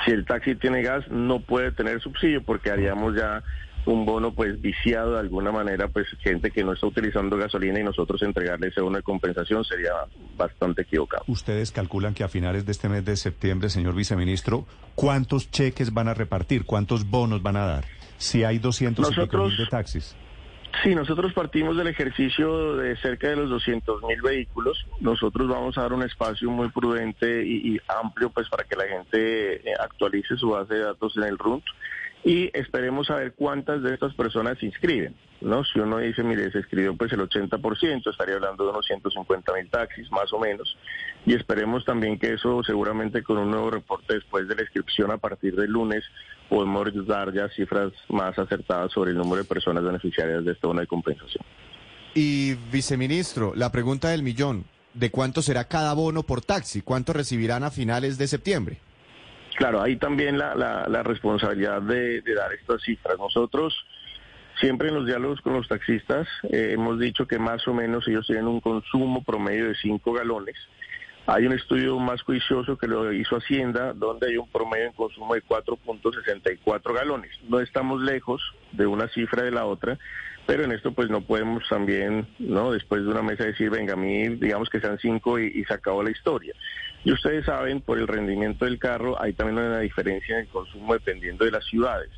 Si 0.05 0.13
el 0.13 0.25
taxi 0.25 0.55
tiene 0.55 0.83
gas, 0.83 1.09
no 1.11 1.41
puede 1.41 1.73
tener 1.73 2.01
subsidio 2.01 2.43
porque 2.43 2.71
haríamos 2.71 3.17
ya 3.17 3.43
un 3.87 4.05
bono 4.05 4.33
pues 4.33 4.61
viciado 4.61 5.15
de 5.15 5.21
alguna 5.21 5.53
manera, 5.53 5.89
pues 5.89 6.07
gente 6.21 6.51
que 6.51 6.63
no 6.65 6.73
está 6.73 6.87
utilizando 6.87 7.37
gasolina 7.37 7.81
y 7.81 7.85
nosotros 7.85 8.23
entregarle 8.23 8.69
ese 8.69 8.81
bono 8.81 8.97
de 8.97 9.03
compensación 9.03 9.65
sería 9.65 9.93
bastante 10.37 10.83
equivocado. 10.83 11.25
Ustedes 11.27 11.73
calculan 11.73 12.15
que 12.15 12.25
a 12.25 12.29
finales 12.29 12.67
de 12.67 12.73
este 12.73 12.89
mes 12.89 13.05
de 13.05 13.17
septiembre, 13.17 13.69
señor 13.71 13.95
viceministro, 13.95 14.67
¿cuántos 14.95 15.51
cheques 15.51 15.93
van 15.93 16.09
a 16.09 16.15
repartir? 16.15 16.65
¿Cuántos 16.65 17.09
bonos 17.09 17.43
van 17.43 17.57
a 17.57 17.67
dar? 17.67 17.85
Si 18.19 18.45
hay 18.45 18.59
200 18.59 19.17
mil 19.17 19.57
de 19.57 19.67
taxis. 19.71 20.15
Sí, 20.83 20.95
nosotros 20.95 21.33
partimos 21.33 21.77
del 21.77 21.89
ejercicio 21.89 22.77
de 22.77 22.97
cerca 22.99 23.29
de 23.29 23.37
los 23.37 23.51
200 23.51 24.03
mil 24.05 24.23
vehículos. 24.23 24.87
Nosotros 25.01 25.49
vamos 25.49 25.77
a 25.77 25.83
dar 25.83 25.93
un 25.93 26.03
espacio 26.03 26.49
muy 26.51 26.69
prudente 26.71 27.45
y, 27.45 27.75
y 27.75 27.81
amplio 27.89 28.31
pues 28.31 28.49
para 28.49 28.65
que 28.65 28.77
la 28.77 28.87
gente 28.87 29.57
eh, 29.69 29.75
actualice 29.81 30.37
su 30.37 30.51
base 30.51 30.75
de 30.75 30.81
datos 30.81 31.17
en 31.17 31.25
el 31.25 31.39
RUNT 31.39 31.65
y 32.25 32.51
esperemos 32.57 33.07
saber 33.07 33.33
cuántas 33.35 33.83
de 33.83 33.95
estas 33.95 34.15
personas 34.15 34.59
se 34.59 34.67
inscriben. 34.67 35.15
¿no? 35.41 35.65
Si 35.65 35.79
uno 35.79 35.99
dice, 35.99 36.23
mire, 36.23 36.51
se 36.53 36.59
inscribió 36.59 36.95
pues 36.97 37.13
el 37.13 37.21
80%, 37.21 38.11
estaría 38.11 38.35
hablando 38.35 38.65
de 38.65 38.71
unos 38.71 38.87
150 38.87 39.53
mil 39.55 39.71
taxis, 39.71 40.11
más 40.11 40.33
o 40.33 40.39
menos. 40.39 40.77
Y 41.25 41.35
esperemos 41.35 41.85
también 41.85 42.19
que 42.19 42.35
eso, 42.35 42.63
seguramente 42.63 43.23
con 43.23 43.39
un 43.39 43.51
nuevo 43.51 43.71
reporte 43.71 44.15
después 44.15 44.47
de 44.49 44.55
la 44.55 44.63
inscripción 44.63 45.11
a 45.11 45.19
partir 45.19 45.55
del 45.57 45.71
lunes, 45.71 46.05
podemos 46.49 46.89
dar 47.07 47.33
ya 47.33 47.49
cifras 47.49 47.93
más 48.09 48.39
acertadas 48.39 48.93
sobre 48.93 49.13
el 49.13 49.17
número 49.17 49.43
de 49.43 49.49
personas 49.49 49.83
beneficiarias 49.83 50.45
de 50.45 50.53
esta 50.53 50.67
bono 50.67 50.81
de 50.81 50.87
compensación. 50.87 51.45
Y 52.15 52.55
viceministro, 52.73 53.53
la 53.55 53.71
pregunta 53.71 54.09
del 54.09 54.23
millón, 54.23 54.65
¿de 54.95 55.11
cuánto 55.11 55.43
será 55.43 55.65
cada 55.65 55.95
bono 55.95 56.25
por 56.25 56.43
taxi? 56.43 56.83
¿Cuánto 56.83 57.13
recibirán 57.13 57.63
a 57.63 57.71
finales 57.71 58.19
de 58.19 58.27
septiembre? 58.27 58.79
Claro, 59.61 59.83
ahí 59.83 59.97
también 59.97 60.39
la, 60.39 60.55
la, 60.55 61.03
responsabilidad 61.03 61.83
de, 61.83 62.23
dar 62.35 62.51
estas 62.55 62.81
cifras. 62.81 63.19
Nosotros 63.19 63.75
siempre 64.59 64.89
en 64.89 64.95
los 64.95 65.05
diálogos 65.05 65.43
con 65.43 65.53
los 65.53 65.69
taxistas 65.69 66.27
eh, 66.45 66.71
hemos 66.73 66.99
dicho 66.99 67.27
que 67.27 67.39
más 67.39 67.69
o 67.69 67.75
menos 67.75 68.09
ellos 68.09 68.27
tienen 68.27 68.47
un 68.47 68.63
consumo 68.63 69.23
promedio 69.23 69.69
de 69.69 69.75
5 69.75 70.15
galones. 70.15 70.57
Hay 71.27 71.45
un 71.45 71.53
estudio 71.53 71.99
más 71.99 72.23
juicioso 72.23 72.79
que 72.79 72.87
lo 72.87 73.13
hizo 73.13 73.37
Hacienda, 73.37 73.93
donde 73.93 74.29
hay 74.29 74.39
un 74.39 74.49
promedio 74.49 74.87
en 74.87 74.93
consumo 74.95 75.35
de 75.35 75.43
4.64 75.43 76.95
galones. 76.95 77.31
No 77.47 77.61
estamos 77.61 78.01
lejos 78.01 78.41
de 78.73 78.87
una 78.87 79.09
cifra 79.09 79.43
de 79.43 79.51
la 79.51 79.67
otra, 79.67 79.99
pero 80.47 80.65
en 80.65 80.73
esto 80.73 80.93
pues 80.93 81.11
no 81.11 81.21
podemos 81.21 81.63
también, 81.69 82.27
¿no? 82.39 82.73
Después 82.73 83.03
de 83.03 83.09
una 83.09 83.23
mesa 83.23 83.45
decir, 83.45 83.71
venga, 83.71 83.95
a 83.95 83.97
digamos 83.97 84.69
que 84.69 84.81
sean 84.81 84.99
cinco 84.99 85.39
y, 85.39 85.65
se 85.65 85.75
acabó 85.75 86.03
la 86.03 86.11
historia. 86.11 86.55
Y 87.05 87.13
ustedes 87.13 87.47
saben, 87.47 87.81
por 87.81 87.99
el 87.99 88.09
rendimiento 88.09 88.65
del 88.65 88.79
carro 88.79 89.21
hay 89.21 89.33
también 89.33 89.59
una 89.59 89.81
diferencia 89.81 90.35
en 90.35 90.43
el 90.43 90.49
consumo 90.49 90.93
dependiendo 90.93 91.45
de 91.45 91.53
las 91.53 91.65
ciudades. 91.65 92.11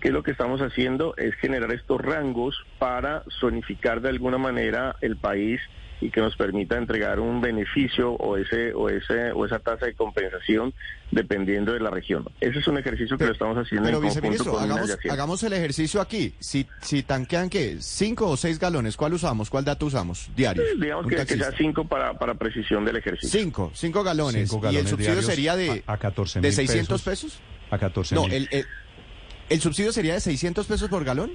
¿Qué 0.00 0.08
es 0.08 0.14
lo 0.14 0.22
que 0.22 0.32
estamos 0.32 0.60
haciendo? 0.60 1.14
Es 1.16 1.34
generar 1.36 1.72
estos 1.72 2.00
rangos 2.00 2.56
para 2.78 3.22
zonificar 3.40 4.00
de 4.00 4.10
alguna 4.10 4.38
manera 4.38 4.96
el 5.00 5.16
país 5.16 5.60
y 6.04 6.10
que 6.10 6.20
nos 6.20 6.36
permita 6.36 6.76
entregar 6.76 7.18
un 7.18 7.40
beneficio 7.40 8.12
o 8.12 8.36
ese 8.36 8.74
o 8.74 8.90
ese 8.90 9.32
o 9.32 9.46
esa 9.46 9.58
tasa 9.58 9.86
de 9.86 9.94
compensación 9.94 10.74
dependiendo 11.10 11.72
de 11.72 11.80
la 11.80 11.88
región. 11.88 12.28
Ese 12.42 12.58
es 12.58 12.68
un 12.68 12.76
ejercicio 12.76 13.16
que 13.16 13.24
lo 13.24 13.32
estamos 13.32 13.56
haciendo 13.56 13.88
en 13.88 13.94
conjunto 13.94 14.44
con 14.44 14.62
hagamos, 14.62 14.98
hagamos 15.10 15.42
el 15.44 15.54
ejercicio 15.54 16.02
aquí. 16.02 16.34
Si 16.40 16.66
si 16.82 17.04
tanquean 17.04 17.48
qué, 17.48 17.78
cinco 17.80 18.28
o 18.28 18.36
seis 18.36 18.58
galones, 18.58 18.98
¿cuál 18.98 19.14
usamos? 19.14 19.48
¿Cuál 19.48 19.64
dato 19.64 19.86
usamos 19.86 20.28
diario? 20.36 20.62
digamos 20.78 21.06
que, 21.06 21.24
sea 21.24 21.52
cinco 21.56 21.86
para, 21.86 22.12
para 22.18 22.34
precisión 22.34 22.84
del 22.84 22.96
ejercicio. 22.96 23.40
Cinco, 23.40 23.70
cinco 23.72 24.04
galones. 24.04 24.52
y 24.70 24.76
el 24.76 24.86
subsidio 24.86 25.22
sería 25.22 25.56
de 25.56 25.82
a, 25.86 25.96
14 25.96 26.42
de 26.42 26.52
600 26.52 27.00
pesos. 27.00 27.38
A 27.70 27.78
14 27.78 28.14
No, 28.14 28.26
el, 28.26 28.46
el, 28.50 28.66
el 29.48 29.60
subsidio 29.62 29.90
sería 29.90 30.12
de 30.12 30.20
600 30.20 30.66
pesos 30.66 30.90
por 30.90 31.02
galón. 31.02 31.32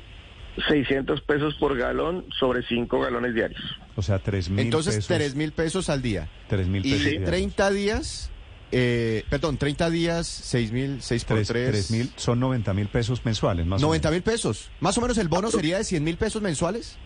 600 0.67 1.21
pesos 1.21 1.55
por 1.55 1.77
galón 1.77 2.25
sobre 2.37 2.63
5 2.63 2.99
galones 2.99 3.33
diarios. 3.33 3.61
O 3.95 4.01
sea, 4.01 4.19
3 4.19 4.49
mil 4.49 4.59
Entonces, 4.59 5.05
3 5.07 5.35
mil 5.35 5.51
pesos 5.51 5.89
al 5.89 6.01
día. 6.01 6.27
3 6.47 6.67
mil 6.67 6.83
pesos. 6.83 7.13
Y 7.13 7.19
30 7.19 7.71
días, 7.71 8.31
eh, 8.71 9.23
perdón, 9.29 9.57
30 9.57 9.89
días, 9.89 10.27
6 10.27 10.71
mil, 10.71 11.01
6 11.01 11.25
por 11.25 11.37
3. 11.43 11.47
3 11.47 11.91
mil, 11.91 12.11
son 12.15 12.39
90 12.39 12.73
mil 12.73 12.87
pesos 12.87 13.23
mensuales, 13.25 13.65
más 13.65 13.81
90 13.81 14.11
mil 14.11 14.21
pesos. 14.21 14.69
Más 14.79 14.97
o 14.97 15.01
menos 15.01 15.17
el 15.17 15.27
bono 15.27 15.49
sería 15.49 15.77
de 15.77 15.83
100 15.83 16.03
mil 16.03 16.17
pesos 16.17 16.41
mensuales. 16.41 16.97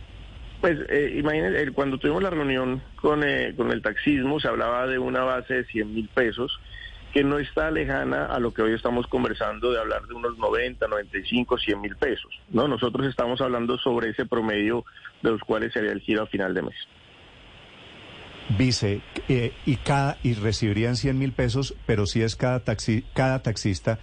Pues 0.61 0.79
eh, 0.89 1.15
imagínense, 1.17 1.71
cuando 1.71 1.97
tuvimos 1.97 2.23
la 2.23 2.29
reunión 2.29 2.81
con, 2.95 3.21
eh, 3.23 3.53
con 3.55 3.71
el 3.71 3.81
taxismo, 3.81 4.39
se 4.39 4.47
hablaba 4.47 4.87
de 4.87 4.97
una 4.97 5.23
base 5.23 5.55
de 5.55 5.65
100 5.65 5.93
mil 5.93 6.07
pesos 6.09 6.57
que 7.13 7.23
no 7.23 7.37
está 7.37 7.69
lejana 7.69 8.25
a 8.25 8.39
lo 8.39 8.53
que 8.53 8.63
hoy 8.63 8.73
estamos 8.73 9.05
conversando 9.05 9.71
de 9.71 9.79
hablar 9.79 10.07
de 10.07 10.15
unos 10.15 10.35
90, 10.39 10.87
95, 10.87 11.59
100 11.59 11.79
mil 11.81 11.95
pesos. 11.95 12.41
No, 12.49 12.67
nosotros 12.67 13.05
estamos 13.05 13.39
hablando 13.39 13.77
sobre 13.77 14.09
ese 14.09 14.25
promedio 14.25 14.83
de 15.21 15.29
los 15.29 15.41
cuales 15.41 15.71
sería 15.71 15.91
el 15.91 16.01
giro 16.01 16.23
a 16.23 16.25
final 16.25 16.55
de 16.55 16.63
mes. 16.63 16.75
Vice, 18.57 19.01
eh, 19.29 19.53
y 19.65 19.75
cada 19.77 20.17
y 20.23 20.33
recibirían 20.33 20.95
100 20.95 21.17
mil 21.17 21.33
pesos, 21.33 21.75
pero 21.85 22.07
si 22.07 22.23
es 22.23 22.35
cada 22.35 22.61
taxi, 22.61 23.05
cada 23.13 23.43
taxista 23.43 23.99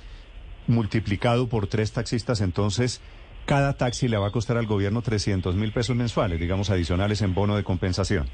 multiplicado 0.68 1.48
por 1.48 1.66
tres 1.66 1.92
taxistas, 1.92 2.40
entonces 2.40 3.02
cada 3.44 3.72
taxi 3.72 4.06
le 4.06 4.18
va 4.18 4.28
a 4.28 4.30
costar 4.30 4.56
al 4.56 4.66
gobierno 4.66 5.02
300 5.02 5.56
mil 5.56 5.72
pesos 5.72 5.96
mensuales, 5.96 6.38
digamos 6.38 6.70
adicionales 6.70 7.22
en 7.22 7.34
bono 7.34 7.56
de 7.56 7.64
compensación. 7.64 8.28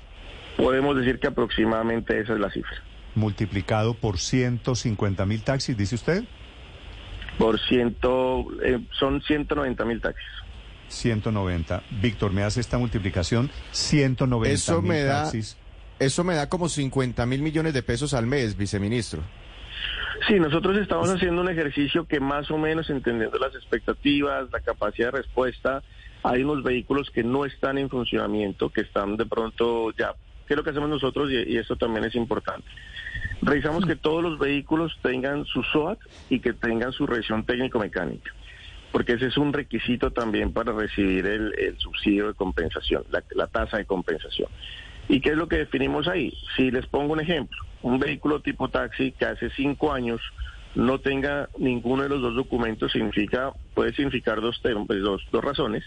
Podemos 0.59 0.97
decir 0.97 1.19
que 1.19 1.29
aproximadamente 1.29 2.21
esa 2.21 2.35
es 2.35 2.41
la 2.41 2.51
cifra 2.51 2.83
multiplicado 3.17 3.95
por 3.95 4.19
150 4.19 5.27
mil 5.27 5.43
taxis, 5.43 5.77
dice 5.77 5.95
usted. 5.95 6.25
Por 7.39 7.59
ciento, 7.61 8.47
eh, 8.63 8.79
son 8.99 9.21
190 9.23 9.85
mil 9.85 10.01
taxis. 10.01 10.25
190. 10.89 11.83
Víctor, 12.01 12.33
me 12.33 12.43
hace 12.43 12.61
esta 12.61 12.79
multiplicación, 12.79 13.51
190 13.73 14.55
eso 14.55 14.81
mil 14.81 14.91
me 14.91 15.03
da, 15.03 15.25
taxis. 15.25 15.57
Eso 15.99 16.25
me 16.25 16.35
da 16.35 16.49
como 16.49 16.69
50 16.69 17.27
mil 17.27 17.43
millones 17.43 17.75
de 17.75 17.83
pesos 17.83 18.15
al 18.15 18.27
mes, 18.27 18.57
viceministro. 18.57 19.23
Sí, 20.29 20.39
nosotros 20.41 20.77
estamos 20.79 21.11
haciendo 21.11 21.43
un 21.43 21.51
ejercicio 21.51 22.07
que 22.07 22.21
más 22.21 22.51
o 22.51 22.57
menos 22.57 22.89
entendiendo 22.89 23.39
las 23.39 23.55
expectativas, 23.55 24.51
la 24.51 24.61
capacidad 24.61 25.13
de 25.13 25.19
respuesta, 25.19 25.83
hay 26.23 26.43
unos 26.43 26.63
vehículos 26.63 27.11
que 27.11 27.23
no 27.23 27.45
están 27.45 27.77
en 27.79 27.91
funcionamiento, 27.91 28.71
que 28.71 28.81
están 28.83 29.17
de 29.17 29.27
pronto 29.27 29.91
ya 29.93 30.15
¿Qué 30.47 30.55
es 30.55 30.57
lo 30.57 30.65
que 30.65 30.71
hacemos 30.71 30.89
nosotros? 30.89 31.31
Y, 31.31 31.57
esto 31.57 31.77
también 31.77 32.05
es 32.05 32.15
importante. 32.15 32.67
Revisamos 33.43 33.85
que 33.85 33.97
todos 33.97 34.23
los 34.23 34.39
vehículos 34.39 34.99
tengan 35.03 35.45
su 35.45 35.63
SOAT 35.63 35.99
y 36.31 36.41
que 36.41 36.53
tengan 36.53 36.93
su 36.93 37.07
revisión 37.07 37.45
técnico-mecánica, 37.45 38.33
porque 38.93 39.13
ese 39.13 39.27
es 39.27 39.37
un 39.37 39.53
requisito 39.53 40.11
también 40.11 40.53
para 40.53 40.73
recibir 40.73 41.27
el, 41.27 41.77
subsidio 41.79 42.29
de 42.29 42.35
compensación, 42.35 43.05
la, 43.11 43.47
tasa 43.47 43.77
de 43.77 43.85
compensación. 43.85 44.49
¿Y 45.09 45.21
qué 45.21 45.31
es 45.31 45.37
lo 45.37 45.49
que 45.49 45.59
definimos 45.59 46.09
ahí? 46.09 46.33
Si 46.57 46.71
les 46.71 46.87
pongo 46.87 47.13
un 47.13 47.21
ejemplo, 47.21 47.59
un 47.83 47.99
vehículo 47.99 48.41
tipo 48.41 48.69
taxi 48.69 49.13
que 49.13 49.27
hace 49.27 49.51
cinco 49.51 49.93
años 49.93 50.21
no 50.75 50.99
tenga 50.99 51.49
ninguno 51.59 52.03
de 52.03 52.09
los 52.09 52.21
dos 52.21 52.35
documentos 52.35 52.93
significa 52.93 53.53
puede 53.75 53.95
significar 53.95 54.41
dos, 54.41 54.61
dos, 54.63 55.23
dos 55.31 55.45
razones. 55.45 55.85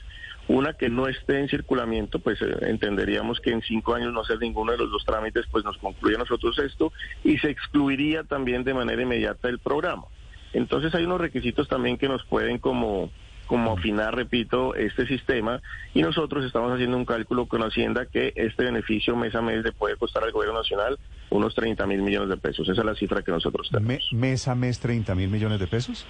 Una 0.50 0.74
que 0.74 0.89
no 0.89 1.08
esté 1.08 1.39
en 1.39 1.48
circulamiento, 1.48 2.18
pues 2.18 2.41
eh, 2.41 2.46
entenderíamos 2.62 3.39
que 3.39 3.51
en 3.51 3.62
cinco 3.62 3.94
años 3.94 4.12
no 4.12 4.22
hacer 4.22 4.39
ninguno 4.39 4.72
de 4.72 4.79
los 4.79 4.89
dos 4.89 5.06
trámites, 5.06 5.46
pues 5.51 5.63
nos 5.63 5.77
concluye 5.77 6.15
a 6.15 6.20
nosotros 6.20 6.58
esto 6.58 6.91
y 7.24 7.38
se 7.38 7.51
excluiría 7.51 8.24
también 8.24 8.63
de 8.63 8.74
manera 8.74 9.00
inmediata 9.00 9.48
del 9.48 9.60
programa. 9.60 10.06
Entonces 10.51 10.94
hay 10.96 11.03
unos 11.03 11.22
requisitos 11.22 11.68
también 11.68 12.00
que 12.00 12.10
nos 12.10 12.25
pueden 12.25 12.58
como 12.58 13.12
como 13.46 13.74
afinar, 13.74 14.15
repito, 14.15 14.75
este 14.75 15.08
sistema 15.08 15.60
y 15.96 16.03
nosotros 16.03 16.46
estamos 16.46 16.72
haciendo 16.72 16.96
un 16.98 17.06
cálculo 17.06 17.48
con 17.48 17.63
Hacienda 17.63 18.06
que 18.06 18.32
este 18.36 18.63
beneficio 18.63 19.15
mes 19.15 19.34
a 19.34 19.41
mes 19.41 19.63
le 19.63 19.72
puede 19.72 19.96
costar 19.98 20.24
al 20.24 20.32
gobierno 20.32 20.60
nacional 20.60 21.00
unos 21.32 21.56
30 21.56 21.88
mil 21.88 22.03
millones 22.03 22.29
de 22.29 22.38
pesos. 22.38 22.70
Esa 22.70 22.82
es 22.82 22.86
la 22.86 22.94
cifra 22.94 23.24
que 23.24 23.32
nosotros 23.32 23.70
tenemos. 23.72 24.08
¿Mes 24.13 24.48
a 24.48 24.53
mes 24.53 24.79
30 24.79 25.15
mil 25.15 25.29
millones 25.29 25.60
de 25.60 25.65
pesos? 25.65 26.06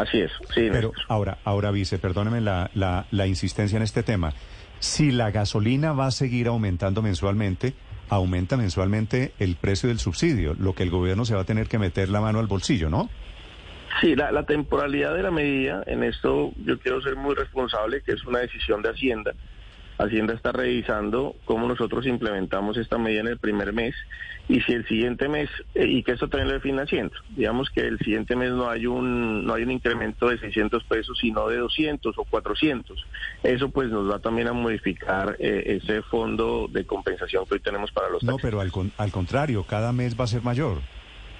Así 0.00 0.20
es, 0.20 0.30
sí. 0.54 0.68
Pero 0.70 0.92
ahora, 1.08 1.38
ahora, 1.44 1.70
vice, 1.70 1.98
perdóneme 1.98 2.40
la, 2.40 2.70
la, 2.74 3.06
la 3.10 3.26
insistencia 3.26 3.76
en 3.76 3.82
este 3.82 4.02
tema. 4.02 4.32
Si 4.78 5.10
la 5.10 5.30
gasolina 5.30 5.92
va 5.92 6.06
a 6.06 6.10
seguir 6.10 6.48
aumentando 6.48 7.02
mensualmente, 7.02 7.74
aumenta 8.08 8.56
mensualmente 8.56 9.32
el 9.38 9.56
precio 9.56 9.88
del 9.88 9.98
subsidio, 9.98 10.54
lo 10.54 10.74
que 10.74 10.82
el 10.82 10.90
gobierno 10.90 11.24
se 11.24 11.34
va 11.34 11.42
a 11.42 11.44
tener 11.44 11.68
que 11.68 11.78
meter 11.78 12.08
la 12.08 12.20
mano 12.20 12.38
al 12.38 12.46
bolsillo, 12.46 12.90
¿no? 12.90 13.08
Sí, 14.00 14.14
la, 14.14 14.42
temporalidad 14.44 15.14
de 15.14 15.22
la 15.22 15.30
medida, 15.30 15.82
en 15.86 16.02
esto 16.02 16.52
yo 16.64 16.78
quiero 16.78 17.00
ser 17.00 17.16
muy 17.16 17.34
responsable, 17.34 18.02
que 18.02 18.12
es 18.12 18.24
una 18.26 18.40
decisión 18.40 18.82
de 18.82 18.90
Hacienda. 18.90 19.32
Hacienda 19.98 20.34
está 20.34 20.52
revisando 20.52 21.34
cómo 21.44 21.66
nosotros 21.66 22.06
implementamos 22.06 22.76
esta 22.76 22.98
medida 22.98 23.20
en 23.20 23.28
el 23.28 23.38
primer 23.38 23.72
mes 23.72 23.94
y 24.48 24.60
si 24.60 24.72
el 24.72 24.86
siguiente 24.86 25.28
mes, 25.28 25.50
eh, 25.74 25.86
y 25.86 26.02
que 26.02 26.12
esto 26.12 26.28
también 26.28 26.48
lo 26.48 26.54
define 26.54 26.82
Hacienda, 26.82 27.16
digamos 27.30 27.70
que 27.70 27.80
el 27.80 27.98
siguiente 27.98 28.36
mes 28.36 28.50
no 28.50 28.68
hay 28.70 28.86
un 28.86 29.44
no 29.44 29.54
hay 29.54 29.62
un 29.64 29.72
incremento 29.72 30.28
de 30.28 30.38
600 30.38 30.84
pesos, 30.84 31.18
sino 31.20 31.48
de 31.48 31.56
200 31.58 32.16
o 32.16 32.24
400. 32.24 33.06
Eso 33.42 33.70
pues 33.70 33.88
nos 33.88 34.10
va 34.10 34.18
también 34.18 34.48
a 34.48 34.52
modificar 34.52 35.36
eh, 35.38 35.80
ese 35.82 36.02
fondo 36.02 36.68
de 36.70 36.84
compensación 36.84 37.44
que 37.46 37.54
hoy 37.54 37.60
tenemos 37.60 37.90
para 37.90 38.08
los 38.08 38.22
No, 38.22 38.36
pero 38.36 38.60
al, 38.60 38.70
al 38.98 39.10
contrario, 39.10 39.64
cada 39.64 39.92
mes 39.92 40.18
va 40.18 40.24
a 40.24 40.28
ser 40.28 40.42
mayor. 40.42 40.78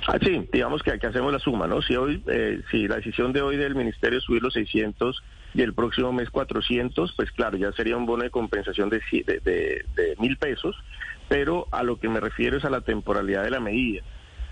Ah, 0.07 0.19
sí, 0.23 0.47
digamos 0.53 0.83
que 0.83 0.93
aquí 0.93 1.07
hacemos 1.07 1.33
la 1.33 1.39
suma, 1.39 1.67
¿no? 1.67 1.83
Si 1.83 1.97
hoy, 1.97 2.23
eh, 2.29 2.61
si 2.71 2.87
la 2.87 2.97
decisión 2.97 3.33
de 3.33 3.43
hoy 3.43 3.57
del 3.57 3.75
ministerio 3.75 4.19
es 4.19 4.25
subir 4.25 4.43
los 4.43 4.53
600 4.53 5.23
y 5.57 5.63
el 5.63 5.73
próximo 5.73 6.13
mes 6.13 6.29
400, 6.29 7.15
pues 7.17 7.31
claro, 7.33 7.57
ya 7.57 7.73
sería 7.73 7.97
un 7.97 8.05
bono 8.05 8.25
de 8.25 8.31
compensación 8.31 8.91
de, 8.91 9.85
mil 10.19 10.37
pesos, 10.37 10.77
pero 11.29 11.67
a 11.73 11.83
lo 11.83 11.99
que 11.99 12.11
me 12.11 12.21
refiero 12.21 12.59
es 12.59 12.65
a 12.67 12.71
la 12.71 12.83
temporalidad 12.83 13.43
de 13.43 13.51
la 13.51 13.59
medida, 13.59 14.03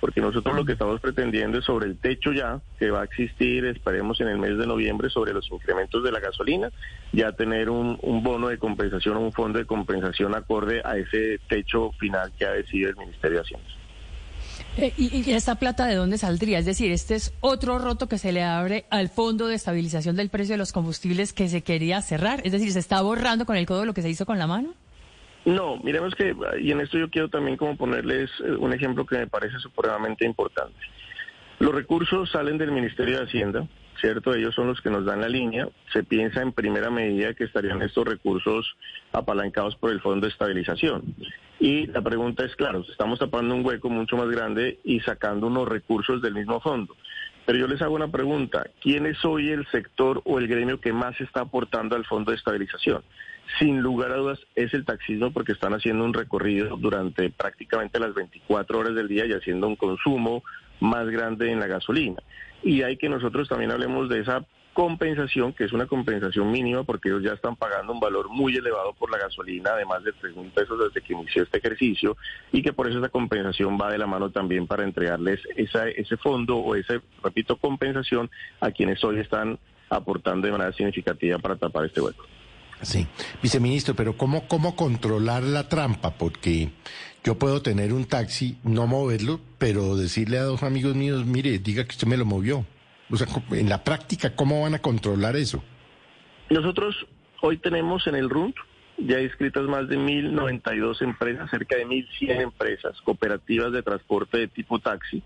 porque 0.01 0.23
nosotros 0.23 0.57
lo 0.57 0.65
que 0.65 0.73
estamos 0.73 1.03
pretendiendo 1.03 1.59
es 1.59 1.67
sobre 1.67 1.87
el 1.89 1.99
techo 1.99 2.33
ya, 2.33 2.63
que 2.79 2.91
va 2.91 3.03
a 3.03 3.05
existir, 3.05 3.67
esperemos 3.67 4.19
en 4.23 4.29
el 4.29 4.39
mes 4.39 4.57
de 4.57 4.67
noviembre, 4.67 5.11
sobre 5.11 5.35
los 5.35 5.47
incrementos 5.53 6.03
de 6.03 6.11
la 6.11 6.21
gasolina, 6.21 6.71
ya 7.13 7.33
tener 7.33 7.69
un, 7.69 7.99
un 8.01 8.23
bono 8.23 8.49
de 8.49 8.57
compensación 8.57 9.19
un 9.19 9.33
fondo 9.33 9.59
de 9.59 9.67
compensación 9.67 10.35
acorde 10.35 10.81
a 10.87 10.97
ese 10.97 11.39
techo 11.49 11.93
final 11.99 12.33
que 12.39 12.47
ha 12.47 12.53
decidido 12.53 12.89
el 12.89 12.97
Ministerio 12.97 13.39
de 13.39 13.43
Hacienda. 13.43 13.84
Eh, 14.77 14.93
¿Y, 14.97 15.31
esta 15.31 15.55
plata 15.57 15.87
de 15.87 15.95
dónde 15.95 16.19
saldría? 16.19 16.59
Es 16.59 16.67
decir, 16.67 16.91
este 16.91 17.15
es 17.15 17.33
otro 17.41 17.79
roto 17.79 18.09
que 18.09 18.19
se 18.19 18.33
le 18.33 18.43
abre 18.43 18.87
al 18.91 19.09
Fondo 19.09 19.47
de 19.47 19.55
Estabilización 19.55 20.17
del 20.17 20.31
Precio 20.31 20.55
de 20.55 20.59
los 20.59 20.73
Combustibles 20.73 21.33
que 21.33 21.49
se 21.49 21.63
quería 21.63 22.03
cerrar. 22.03 22.41
Es 22.45 22.53
decir, 22.53 22.73
¿se 22.73 22.79
está 22.79 23.01
borrando 23.03 23.47
con 23.47 23.57
el 23.57 23.67
codo 23.67 23.85
lo 23.85 23.95
que 23.95 24.03
se 24.03 24.11
hizo 24.11 24.27
con 24.27 24.39
la 24.39 24.47
mano? 24.47 24.75
No, 25.45 25.77
miremos 25.79 26.15
que, 26.15 26.35
y 26.61 26.73
en 26.73 26.81
esto 26.81 26.99
yo 26.99 27.11
quiero 27.11 27.29
también 27.29 27.57
como 27.57 27.77
ponerles 27.77 28.31
eh, 28.45 28.53
un 28.53 28.73
ejemplo 28.73 29.05
que 29.05 29.19
me 29.19 29.27
parece 29.27 29.59
supremamente 29.59 30.25
importante. 30.25 30.79
Los 31.59 31.75
recursos 31.75 32.31
salen 32.31 32.59
del 32.59 32.73
Ministerio 32.73 33.19
de 33.19 33.25
Hacienda, 33.25 33.69
¿cierto? 34.01 34.35
Ellos 34.35 34.55
son 34.55 34.69
los 34.69 34.81
que 34.81 34.91
nos 34.91 35.05
dan 35.05 35.21
la 35.21 35.29
línea. 35.29 35.69
Se 35.93 36.03
piensa 36.03 36.43
en 36.43 36.53
primera 36.53 36.91
medida 36.91 37.35
que 37.35 37.45
estarían 37.45 37.83
estos 37.83 38.07
recursos 38.07 38.77
apalancados 39.13 39.77
por 39.77 39.91
el 39.91 40.01
Fondo 40.01 40.27
de 40.27 40.33
Estabilización. 40.33 41.15
Y 41.61 41.87
la 41.87 42.03
pregunta 42.03 42.45
es, 42.45 42.55
claro, 42.57 42.85
estamos 42.91 43.19
tapando 43.19 43.55
un 43.55 43.65
hueco 43.65 43.89
mucho 43.89 44.17
más 44.17 44.29
grande 44.29 44.81
y 44.85 45.01
sacando 45.01 45.47
unos 45.47 45.69
recursos 45.69 46.21
del 46.21 46.35
mismo 46.35 46.61
fondo. 46.61 46.95
Pero 47.47 47.59
yo 47.59 47.67
les 47.67 47.83
hago 47.83 47.95
una 47.95 48.11
pregunta, 48.11 48.67
¿quién 48.81 49.07
es 49.07 49.23
hoy 49.25 49.51
el 49.51 49.67
sector 49.67 50.23
o 50.25 50.39
el 50.39 50.49
gremio 50.49 50.81
que 50.81 50.93
más 50.93 51.21
está 51.21 51.43
aportando 51.43 51.95
al 51.95 52.07
Fondo 52.07 52.31
de 52.31 52.39
Estabilización? 52.39 53.03
Sin 53.59 53.81
lugar 53.83 54.13
a 54.13 54.17
dudas 54.17 54.41
es 54.55 54.73
el 54.73 54.87
taxismo 54.87 55.31
porque 55.31 55.53
están 55.53 55.75
haciendo 55.75 56.05
un 56.05 56.15
recorrido 56.15 56.77
durante 56.77 57.31
prácticamente 57.31 58.01
las 58.01 58.15
24 58.15 58.79
horas 58.79 58.95
del 58.95 59.09
día 59.09 59.27
y 59.27 59.33
haciendo 59.33 59.69
un 59.69 59.77
consumo 59.77 60.43
más 60.81 61.07
grande 61.09 61.51
en 61.51 61.61
la 61.61 61.67
gasolina. 61.67 62.23
Y 62.65 62.83
hay 62.83 62.97
que 62.97 63.09
nosotros 63.09 63.49
también 63.49 63.71
hablemos 63.71 64.09
de 64.09 64.21
esa 64.21 64.45
compensación, 64.73 65.53
que 65.53 65.65
es 65.65 65.73
una 65.73 65.87
compensación 65.87 66.51
mínima 66.51 66.83
porque 66.83 67.09
ellos 67.09 67.23
ya 67.23 67.33
están 67.33 67.57
pagando 67.57 67.93
un 67.93 68.01
valor 68.01 68.29
muy 68.29 68.57
elevado 68.57 68.93
por 68.95 69.11
la 69.11 69.19
gasolina, 69.19 69.75
de 69.77 69.85
más 69.85 70.03
de 70.03 70.13
3 70.13 70.37
mil 70.37 70.51
pesos 70.51 70.79
desde 70.79 71.07
que 71.07 71.13
inició 71.13 71.45
este 71.45 71.59
ejercicio, 71.59 72.17
y 72.53 72.63
que 72.63 72.73
por 72.73 72.89
eso 72.89 72.99
esa 72.99 73.09
compensación 73.09 73.79
va 73.81 73.93
de 73.93 73.99
la 73.99 74.07
mano 74.07 74.31
también 74.31 74.67
para 74.67 74.83
entregarles 74.83 75.41
esa, 75.57 75.89
ese 75.89 76.17
fondo 76.17 76.57
o 76.57 76.75
ese, 76.75 77.01
repito, 77.23 77.57
compensación 77.57 78.31
a 78.61 78.71
quienes 78.73 79.03
hoy 79.05 79.21
están 79.21 79.59
aportando 79.89 80.47
de 80.47 80.53
manera 80.53 80.73
significativa 80.73 81.39
para 81.39 81.57
tapar 81.57 81.85
este 81.85 82.01
hueco. 82.01 82.25
Sí, 82.83 83.07
viceministro, 83.41 83.95
pero 83.95 84.17
¿cómo, 84.17 84.49
¿cómo 84.49 84.75
controlar 84.75 85.43
la 85.43 85.69
trampa? 85.69 86.11
Porque 86.11 86.71
yo 87.25 87.39
puedo 87.39 87.63
tener 87.63 87.93
un 87.95 88.05
taxi, 88.05 88.59
no 88.63 88.87
moverlo, 88.87 89.41
pero 89.59 89.97
decirle 89.97 90.39
a 90.39 90.43
dos 90.43 90.63
amigos 90.63 90.95
míos, 90.95 91.25
mire, 91.25 91.59
diga 91.59 91.85
que 91.85 91.93
usted 91.93 92.07
me 92.07 92.19
lo 92.19 92.27
movió. 92.27 92.67
O 93.11 93.17
sea, 93.17 93.27
en 93.53 93.69
la 93.69 93.83
práctica, 93.83 94.37
¿cómo 94.37 94.63
van 94.63 94.75
a 94.75 94.81
controlar 94.81 95.35
eso? 95.35 95.65
Nosotros 96.51 97.07
hoy 97.41 97.57
tenemos 97.57 98.07
en 98.07 98.15
el 98.15 98.29
RUNT 98.29 98.55
ya 98.99 99.21
inscritas 99.21 99.65
más 99.65 99.89
de 99.89 99.99
1.092 99.99 101.03
empresas, 101.03 101.51
cerca 101.51 101.77
de 101.77 101.87
1.100 101.87 102.43
empresas 102.43 103.01
cooperativas 103.03 103.73
de 103.73 103.83
transporte 103.83 104.39
de 104.39 104.49
tipo 104.49 104.79
taxi 104.79 105.23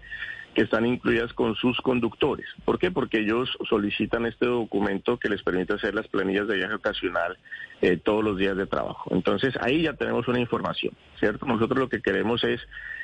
están 0.61 0.87
incluidas 0.87 1.33
con 1.33 1.55
sus 1.55 1.79
conductores. 1.79 2.47
¿Por 2.65 2.79
qué? 2.79 2.91
Porque 2.91 3.21
ellos 3.21 3.49
solicitan 3.69 4.27
este 4.27 4.47
documento 4.47 5.19
que 5.19 5.29
les 5.29 5.43
permite 5.43 5.75
hacer 5.75 5.95
las 5.95 6.09
planillas 6.09 6.49
de 6.49 6.57
viaje 6.57 6.75
ocasional 6.75 7.39
eh, 7.81 7.97
todos 7.97 8.25
los 8.25 8.37
días 8.37 8.57
de 8.57 8.67
trabajo. 8.67 9.15
Entonces 9.15 9.55
ahí 9.61 9.83
ya 9.83 9.95
tenemos 9.95 10.27
una 10.29 10.41
información, 10.41 10.95
¿cierto? 11.19 11.47
Nosotros 11.47 11.79
lo 11.79 11.89
que 11.89 12.03
queremos 12.03 12.43
es 12.45 12.61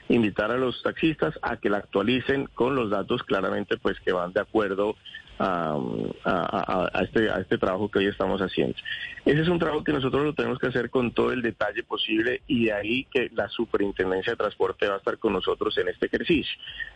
invitar 0.09 0.51
a 0.51 0.57
los 0.57 0.83
taxistas 0.83 1.39
a 1.43 1.57
que 1.57 1.71
la 1.71 1.79
actualicen 1.79 2.47
con 2.55 2.75
los 2.75 2.91
datos 2.91 3.23
claramente 3.23 3.77
pues 3.79 3.99
que 4.01 4.13
van 4.13 4.33
de 4.33 4.41
acuerdo 4.41 4.97
a, 5.39 6.91
este, 7.03 7.31
a 7.31 7.37
este 7.37 7.59
trabajo 7.59 7.91
que 7.91 7.99
hoy 7.99 8.07
estamos 8.07 8.41
haciendo. 8.41 8.77
Ese 9.25 9.41
es 9.41 9.49
un 9.49 9.59
trabajo 9.59 9.83
que 9.83 9.93
nosotros 9.93 10.25
lo 10.25 10.35
tenemos 10.35 10.59
que 10.59 10.69
hacer 10.69 10.91
con 10.91 11.13
todo 11.13 11.33
el 11.33 11.43
detalle 11.43 11.83
posible 11.83 12.43
y 12.47 12.67
de 12.67 12.73
ahí 12.73 13.05
que 13.11 13.31
la 13.35 13.49
Superintendencia 13.49 14.33
de 14.33 14.37
Transporte 14.37 14.87
va 14.87 14.95
a 14.95 14.99
estar 14.99 15.19
con 15.19 15.33
nosotros 15.33 15.77
en 15.79 15.89
este 15.89 16.07
ejercicio. 16.07 16.53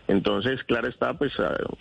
Entonces, 0.07 0.62
claro 0.64 0.88
está, 0.88 1.14
pues 1.14 1.33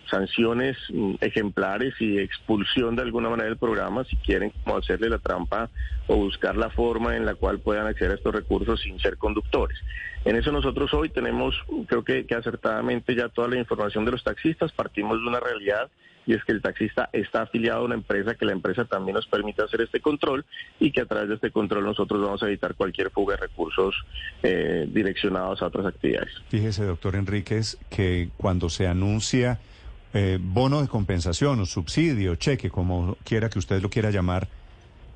sanciones 0.10 0.78
mm, 0.90 1.16
ejemplares 1.22 1.94
y 2.00 2.18
expulsión 2.18 2.96
de 2.96 3.04
alguna 3.04 3.30
manera 3.30 3.50
del 3.50 3.58
programa 3.58 4.04
si 4.06 4.16
quieren 4.18 4.52
como 4.64 4.78
hacerle 4.78 5.10
la 5.10 5.20
trampa 5.20 5.70
o 6.08 6.16
buscar 6.16 6.56
la 6.56 6.70
forma 6.70 7.16
en 7.16 7.26
la 7.26 7.36
cual 7.36 7.60
puedan 7.60 7.88
acceder 7.88 8.12
a 8.14 8.16
estos 8.16 8.34
recursos 8.34 8.82
sin 8.82 9.00
ser 9.00 9.18
conductores. 9.18 9.78
En 10.26 10.36
eso 10.36 10.52
nosotros 10.52 10.94
hoy 10.94 11.10
tenemos, 11.10 11.56
creo 11.88 12.04
que 12.04 12.26
acertadamente 12.36 13.16
ya 13.16 13.30
toda 13.30 13.48
la 13.48 13.58
información 13.58 14.06
de 14.06 14.12
los 14.12 14.24
taxistas, 14.24 14.72
partimos 14.72 15.20
de 15.22 15.28
una 15.28 15.40
realidad 15.40 15.90
y 16.28 16.34
es 16.34 16.44
que 16.44 16.52
el 16.52 16.62
taxista 16.62 17.10
está 17.14 17.44
afiliado 17.44 17.80
a 17.80 17.86
una 17.86 17.96
empresa, 17.96 18.36
que 18.36 18.46
la 18.46 18.52
empresa 18.52 18.86
también 18.86 19.16
nos 19.16 19.26
permite 19.26 19.64
hacer 19.64 19.82
este 19.82 20.02
control 20.02 20.46
y 20.80 20.92
que 20.92 21.02
a 21.02 21.06
través 21.06 21.30
de 21.30 21.36
este 21.36 21.52
control 21.52 21.86
nosotros 21.86 22.22
vamos 22.22 22.44
a 22.44 22.48
evitar 22.48 22.76
cualquier 22.76 23.10
fuga 23.10 23.36
de 23.36 23.42
recursos 23.42 23.96
eh, 24.44 24.88
direccionados 24.92 25.62
a 25.62 25.68
otras 25.68 25.86
actividades. 25.86 26.30
Fíjese, 26.50 26.84
doctor 26.84 27.16
Enríquez, 27.16 27.78
que 27.90 28.30
cuando 28.36 28.70
se 28.70 28.88
anuncia 28.88 29.60
eh, 30.14 30.38
bono 30.42 30.82
de 30.82 30.90
compensación 30.90 31.62
o 31.62 31.66
subsidio, 31.66 32.36
cheque, 32.36 32.70
como 32.70 33.18
quiera 33.24 33.50
que 33.50 33.60
usted 33.60 33.82
lo 33.82 33.90
quiera 33.90 34.12
llamar, 34.12 34.50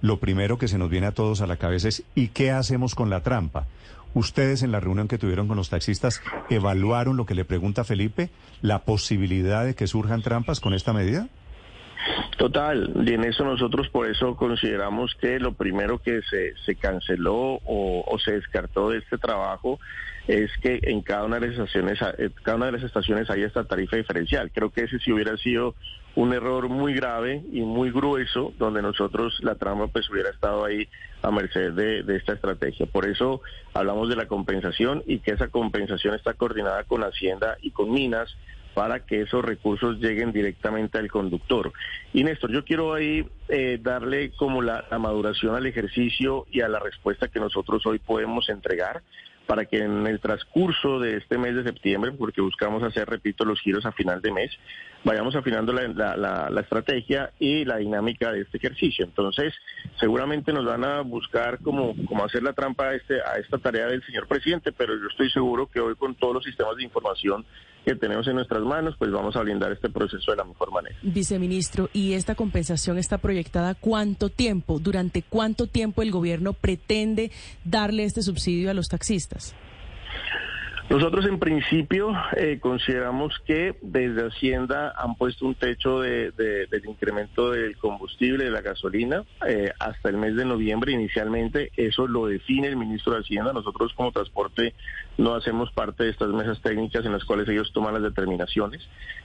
lo 0.01 0.17
primero 0.17 0.57
que 0.57 0.69
se 0.69 0.77
nos 0.77 0.89
viene 0.89 1.07
a 1.07 1.11
todos 1.11 1.41
a 1.41 1.47
la 1.47 1.57
cabeza 1.57 1.89
es 1.89 2.03
¿y 2.15 2.29
qué 2.29 2.51
hacemos 2.51 2.95
con 2.95 3.09
la 3.09 3.21
trampa? 3.21 3.67
¿Ustedes 4.13 4.63
en 4.63 4.71
la 4.71 4.79
reunión 4.79 5.07
que 5.07 5.17
tuvieron 5.17 5.47
con 5.47 5.57
los 5.57 5.69
taxistas 5.69 6.21
evaluaron 6.49 7.17
lo 7.17 7.25
que 7.25 7.35
le 7.35 7.45
pregunta 7.45 7.83
Felipe, 7.83 8.29
la 8.61 8.79
posibilidad 8.79 9.65
de 9.65 9.75
que 9.75 9.87
surjan 9.87 10.21
trampas 10.21 10.59
con 10.59 10.73
esta 10.73 10.91
medida? 10.91 11.27
Total, 12.37 12.91
y 13.05 13.13
en 13.13 13.23
eso 13.23 13.45
nosotros 13.45 13.87
por 13.89 14.09
eso 14.09 14.35
consideramos 14.35 15.15
que 15.15 15.39
lo 15.39 15.53
primero 15.53 15.99
que 15.99 16.21
se, 16.23 16.55
se 16.65 16.75
canceló 16.75 17.59
o, 17.65 18.17
se 18.23 18.33
descartó 18.33 18.89
de 18.89 18.97
este 18.97 19.17
trabajo 19.17 19.79
es 20.27 20.49
que 20.61 20.79
en 20.83 21.01
cada 21.01 21.25
una 21.25 21.39
de 21.39 21.47
las 21.47 21.57
estaciones, 21.57 21.99
eh, 22.17 22.29
cada 22.43 22.57
una 22.57 22.65
de 22.67 22.71
las 22.73 22.83
estaciones 22.83 23.29
hay 23.29 23.43
esta 23.43 23.63
tarifa 23.63 23.97
diferencial. 23.97 24.51
Creo 24.51 24.71
que 24.71 24.83
ese 24.83 24.99
sí 24.99 25.11
hubiera 25.11 25.37
sido 25.37 25.75
un 26.15 26.33
error 26.33 26.67
muy 26.69 26.93
grave 26.93 27.43
y 27.51 27.61
muy 27.61 27.91
grueso, 27.91 28.53
donde 28.57 28.81
nosotros 28.81 29.37
la 29.41 29.55
trama 29.55 29.87
pues 29.87 30.09
hubiera 30.09 30.29
estado 30.29 30.65
ahí 30.65 30.87
a 31.21 31.31
merced 31.31 31.71
de, 31.73 32.15
esta 32.15 32.33
estrategia. 32.33 32.85
Por 32.85 33.07
eso 33.07 33.41
hablamos 33.73 34.09
de 34.09 34.15
la 34.15 34.27
compensación 34.27 35.03
y 35.05 35.19
que 35.19 35.31
esa 35.31 35.47
compensación 35.47 36.15
está 36.15 36.33
coordinada 36.33 36.83
con 36.83 37.03
Hacienda 37.03 37.57
y 37.61 37.71
con 37.71 37.91
Minas 37.91 38.35
para 38.73 39.05
que 39.05 39.21
esos 39.21 39.43
recursos 39.43 39.99
lleguen 39.99 40.31
directamente 40.31 40.97
al 40.97 41.11
conductor. 41.11 41.73
Y 42.13 42.23
Néstor, 42.23 42.51
yo 42.51 42.63
quiero 42.63 42.93
ahí 42.93 43.25
eh, 43.49 43.79
darle 43.81 44.31
como 44.31 44.61
la 44.61 44.85
maduración 44.97 45.55
al 45.55 45.65
ejercicio 45.65 46.45
y 46.51 46.61
a 46.61 46.69
la 46.69 46.79
respuesta 46.79 47.27
que 47.27 47.39
nosotros 47.39 47.85
hoy 47.85 47.99
podemos 47.99 48.47
entregar 48.49 49.01
para 49.51 49.65
que 49.65 49.79
en 49.79 50.07
el 50.07 50.21
transcurso 50.21 50.97
de 50.97 51.17
este 51.17 51.37
mes 51.37 51.53
de 51.53 51.63
septiembre, 51.63 52.13
porque 52.13 52.39
buscamos 52.39 52.83
hacer, 52.83 53.09
repito, 53.09 53.43
los 53.43 53.59
giros 53.59 53.85
a 53.85 53.91
final 53.91 54.21
de 54.21 54.31
mes, 54.31 54.49
vayamos 55.03 55.35
afinando 55.35 55.73
la, 55.73 55.89
la, 55.89 56.49
la, 56.49 56.61
estrategia 56.61 57.33
y 57.37 57.65
la 57.65 57.75
dinámica 57.75 58.31
de 58.31 58.43
este 58.43 58.59
ejercicio. 58.59 59.03
Entonces, 59.03 59.53
seguramente 59.99 60.53
nos 60.53 60.63
van 60.63 60.85
a 60.85 61.01
buscar 61.01 61.59
cómo, 61.59 61.93
cómo 62.07 62.23
hacer 62.23 62.43
la 62.43 62.53
trampa 62.53 62.91
a, 62.91 62.95
este, 62.95 63.15
a 63.15 63.39
esta 63.41 63.57
tarea 63.57 63.87
del 63.87 64.01
señor 64.05 64.25
presidente, 64.25 64.71
pero 64.71 64.95
yo 64.95 65.07
estoy 65.09 65.29
seguro 65.31 65.67
que 65.67 65.81
hoy 65.81 65.95
con 65.95 66.15
todos 66.15 66.35
los 66.35 66.45
sistemas 66.45 66.77
de 66.77 66.83
información 66.83 67.45
que 67.85 67.95
tenemos 67.95 68.27
en 68.27 68.35
nuestras 68.35 68.61
manos, 68.61 68.95
pues 68.97 69.11
vamos 69.11 69.35
a 69.35 69.41
blindar 69.41 69.71
este 69.71 69.89
proceso 69.89 70.31
de 70.31 70.37
la 70.37 70.43
mejor 70.43 70.71
manera. 70.71 70.95
Viceministro, 71.01 71.89
¿y 71.93 72.13
esta 72.13 72.35
compensación 72.35 72.97
está 72.97 73.17
proyectada 73.17 73.75
cuánto 73.75 74.29
tiempo? 74.29 74.79
¿Durante 74.79 75.23
cuánto 75.23 75.67
tiempo 75.67 76.01
el 76.01 76.11
gobierno 76.11 76.53
pretende 76.53 77.31
darle 77.63 78.03
este 78.03 78.21
subsidio 78.21 78.69
a 78.69 78.73
los 78.73 78.87
taxistas? 78.87 79.55
Nosotros 80.91 81.25
en 81.25 81.39
principio 81.39 82.11
eh, 82.35 82.59
consideramos 82.59 83.33
que 83.45 83.77
desde 83.81 84.27
Hacienda 84.27 84.93
han 84.97 85.15
puesto 85.15 85.45
un 85.45 85.55
techo 85.55 86.01
de, 86.01 86.31
de, 86.31 86.65
del 86.65 86.85
incremento 86.85 87.51
del 87.51 87.77
combustible, 87.77 88.43
de 88.43 88.51
la 88.51 88.59
gasolina, 88.59 89.23
eh, 89.47 89.71
hasta 89.79 90.09
el 90.09 90.17
mes 90.17 90.35
de 90.35 90.43
noviembre 90.43 90.91
inicialmente. 90.91 91.71
Eso 91.77 92.07
lo 92.07 92.25
define 92.25 92.67
el 92.67 92.75
ministro 92.75 93.13
de 93.13 93.21
Hacienda. 93.21 93.53
Nosotros 93.53 93.93
como 93.93 94.11
transporte 94.11 94.73
no 95.21 95.35
hacemos 95.35 95.71
parte 95.71 96.03
de 96.03 96.09
estas 96.09 96.29
mesas 96.29 96.59
técnicas 96.61 97.05
en 97.05 97.11
las 97.11 97.23
cuales 97.23 97.47
ellos 97.47 97.71
toman 97.73 97.93
las 97.93 98.01
determinaciones. 98.01 98.81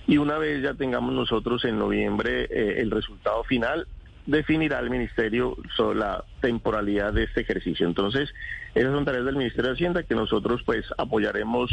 Y 0.07 0.19
una 0.19 0.37
vez 0.37 0.63
ya 0.63 0.75
tengamos 0.75 1.15
nosotros 1.15 1.65
en 1.65 1.79
noviembre 1.79 2.45
eh, 2.51 2.83
el 2.83 2.91
resultado 2.91 3.43
final, 3.45 3.89
definirá 4.27 4.79
el 4.81 4.91
ministerio 4.91 5.57
sobre 5.75 6.01
la 6.01 6.25
temporalidad 6.43 7.15
de 7.15 7.25
este 7.25 7.41
ejercicio. 7.41 7.87
Entonces, 7.87 8.29
esas 8.75 8.93
son 8.93 9.07
tareas 9.07 9.25
del 9.25 9.37
Ministerio 9.37 9.71
de 9.71 9.75
Hacienda 9.75 10.03
que 10.03 10.15
nosotros 10.15 10.61
pues 10.67 10.85
apoyaremos 10.99 11.71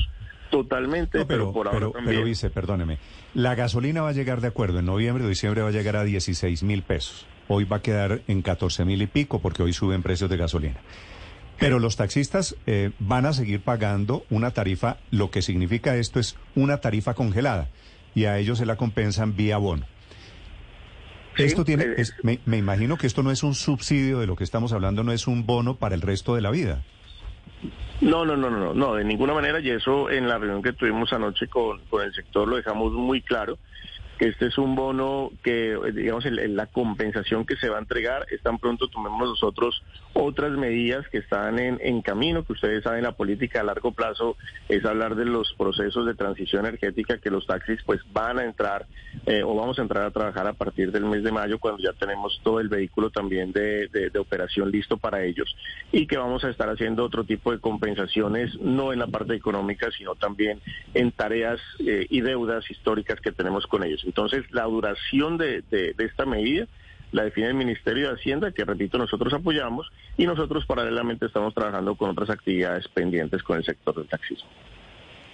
totalmente, 0.49 1.25
pero, 1.25 1.51
por 1.51 1.67
ahora 1.67 1.89
pero, 1.91 2.05
Pero 2.05 2.23
dice, 2.23 2.49
perdóneme, 2.49 2.99
la 3.33 3.55
gasolina 3.55 4.03
va 4.03 4.09
a 4.09 4.13
llegar 4.13 4.39
de 4.39 4.47
acuerdo, 4.47 4.79
en 4.79 4.85
noviembre 4.85 5.25
o 5.25 5.27
diciembre 5.27 5.63
va 5.63 5.69
a 5.69 5.71
llegar 5.71 5.97
a 5.97 6.03
16 6.05 6.63
mil 6.63 6.83
pesos. 6.83 7.25
Hoy 7.49 7.65
va 7.65 7.77
a 7.77 7.81
quedar 7.81 8.21
en 8.27 8.41
14 8.41 8.85
mil 8.85 9.01
y 9.01 9.07
pico 9.07 9.39
porque 9.39 9.63
hoy 9.63 9.73
suben 9.73 10.01
precios 10.01 10.29
de 10.29 10.37
gasolina. 10.37 10.79
Pero 11.59 11.79
los 11.79 11.95
taxistas 11.95 12.55
eh, 12.65 12.91
van 12.99 13.25
a 13.25 13.33
seguir 13.33 13.61
pagando 13.61 14.25
una 14.29 14.51
tarifa, 14.51 14.97
lo 15.11 15.31
que 15.31 15.41
significa 15.41 15.95
esto 15.95 16.19
es 16.19 16.35
una 16.55 16.77
tarifa 16.77 17.13
congelada 17.13 17.69
y 18.15 18.25
a 18.25 18.37
ellos 18.37 18.57
se 18.57 18.65
la 18.65 18.75
compensan 18.75 19.35
vía 19.35 19.57
bono. 19.57 19.85
Sí, 21.35 21.43
esto 21.43 21.65
tiene, 21.65 21.83
eh, 21.83 21.93
es, 21.97 22.13
me, 22.21 22.39
me, 22.45 22.57
imagino 22.57 22.97
que 22.97 23.07
esto 23.07 23.23
no 23.23 23.31
es 23.31 23.41
un 23.43 23.55
subsidio 23.55 24.19
de 24.19 24.27
lo 24.27 24.35
que 24.35 24.43
estamos 24.43 24.71
hablando, 24.71 25.03
no 25.03 25.11
es 25.11 25.25
un 25.27 25.45
bono 25.45 25.75
para 25.75 25.95
el 25.95 26.01
resto 26.01 26.35
de 26.35 26.41
la 26.41 26.51
vida. 26.51 26.83
No, 28.01 28.25
no, 28.25 28.35
no, 28.35 28.49
no, 28.49 28.73
no, 28.73 28.95
de 28.95 29.03
ninguna 29.03 29.33
manera, 29.33 29.59
y 29.59 29.69
eso 29.69 30.09
en 30.09 30.27
la 30.27 30.37
reunión 30.37 30.61
que 30.61 30.73
tuvimos 30.73 31.11
anoche 31.13 31.47
con, 31.47 31.79
con 31.85 32.03
el 32.03 32.13
sector 32.13 32.47
lo 32.47 32.57
dejamos 32.57 32.91
muy 32.91 33.21
claro. 33.21 33.57
Que 34.17 34.27
este 34.27 34.47
es 34.47 34.57
un 34.57 34.75
bono 34.75 35.31
que, 35.43 35.77
digamos, 35.93 36.25
la 36.25 36.67
compensación 36.67 37.45
que 37.45 37.55
se 37.57 37.69
va 37.69 37.77
a 37.77 37.81
entregar, 37.81 38.25
es 38.31 38.41
tan 38.41 38.59
pronto 38.59 38.87
tomemos 38.87 39.27
nosotros 39.29 39.83
otras 40.13 40.51
medidas 40.51 41.07
que 41.09 41.17
están 41.17 41.57
en, 41.59 42.01
camino, 42.01 42.43
que 42.43 42.53
ustedes 42.53 42.83
saben, 42.83 43.03
la 43.03 43.13
política 43.13 43.61
a 43.61 43.63
largo 43.63 43.91
plazo 43.91 44.37
es 44.69 44.85
hablar 44.85 45.15
de 45.15 45.25
los 45.25 45.53
procesos 45.53 46.05
de 46.05 46.13
transición 46.13 46.65
energética 46.65 47.17
que 47.17 47.31
los 47.31 47.47
taxis 47.47 47.81
pues 47.83 48.01
van 48.11 48.39
a 48.39 48.43
entrar 48.43 48.85
eh, 49.25 49.41
o 49.43 49.55
vamos 49.55 49.79
a 49.79 49.81
entrar 49.81 50.05
a 50.05 50.11
trabajar 50.11 50.47
a 50.47 50.53
partir 50.53 50.91
del 50.91 51.05
mes 51.05 51.23
de 51.23 51.31
mayo 51.31 51.59
cuando 51.59 51.81
ya 51.81 51.93
tenemos 51.93 52.39
todo 52.43 52.59
el 52.59 52.69
vehículo 52.69 53.09
también 53.09 53.51
de, 53.51 53.87
de 53.87 54.19
operación 54.19 54.71
listo 54.71 54.97
para 54.97 55.23
ellos 55.23 55.55
y 55.91 56.07
que 56.07 56.17
vamos 56.17 56.43
a 56.43 56.49
estar 56.49 56.69
haciendo 56.69 57.03
otro 57.03 57.23
tipo 57.23 57.51
de 57.51 57.59
compensaciones, 57.59 58.55
no 58.59 58.93
en 58.93 58.99
la 58.99 59.07
parte 59.07 59.35
económica, 59.35 59.89
sino 59.97 60.15
también 60.15 60.59
en 60.93 61.11
tareas 61.11 61.59
eh, 61.79 62.07
y 62.09 62.21
deudas 62.21 62.69
históricas 62.69 63.19
que 63.21 63.31
tenemos 63.31 63.67
con 63.67 63.83
ellos. 63.83 64.02
Entonces, 64.05 64.43
la 64.51 64.63
duración 64.63 65.37
de, 65.37 65.63
esta 65.97 66.25
medida 66.25 66.67
la 67.11 67.23
define 67.23 67.47
el 67.47 67.53
Ministerio 67.53 68.07
de 68.07 68.15
Hacienda, 68.15 68.51
que 68.51 68.65
repito, 68.65 68.97
nosotros 68.97 69.31
apoyamos, 69.33 69.91
y 70.17 70.25
nosotros 70.25 70.65
paralelamente 70.65 71.27
estamos 71.27 71.53
trabajando 71.53 71.95
con 71.95 72.09
otras 72.09 72.31
actividades 72.31 72.87
pendientes 72.87 73.43
con 73.43 73.57
el 73.57 73.63
sector 73.63 73.95
del 73.95 74.07
taxismo. 74.07 74.49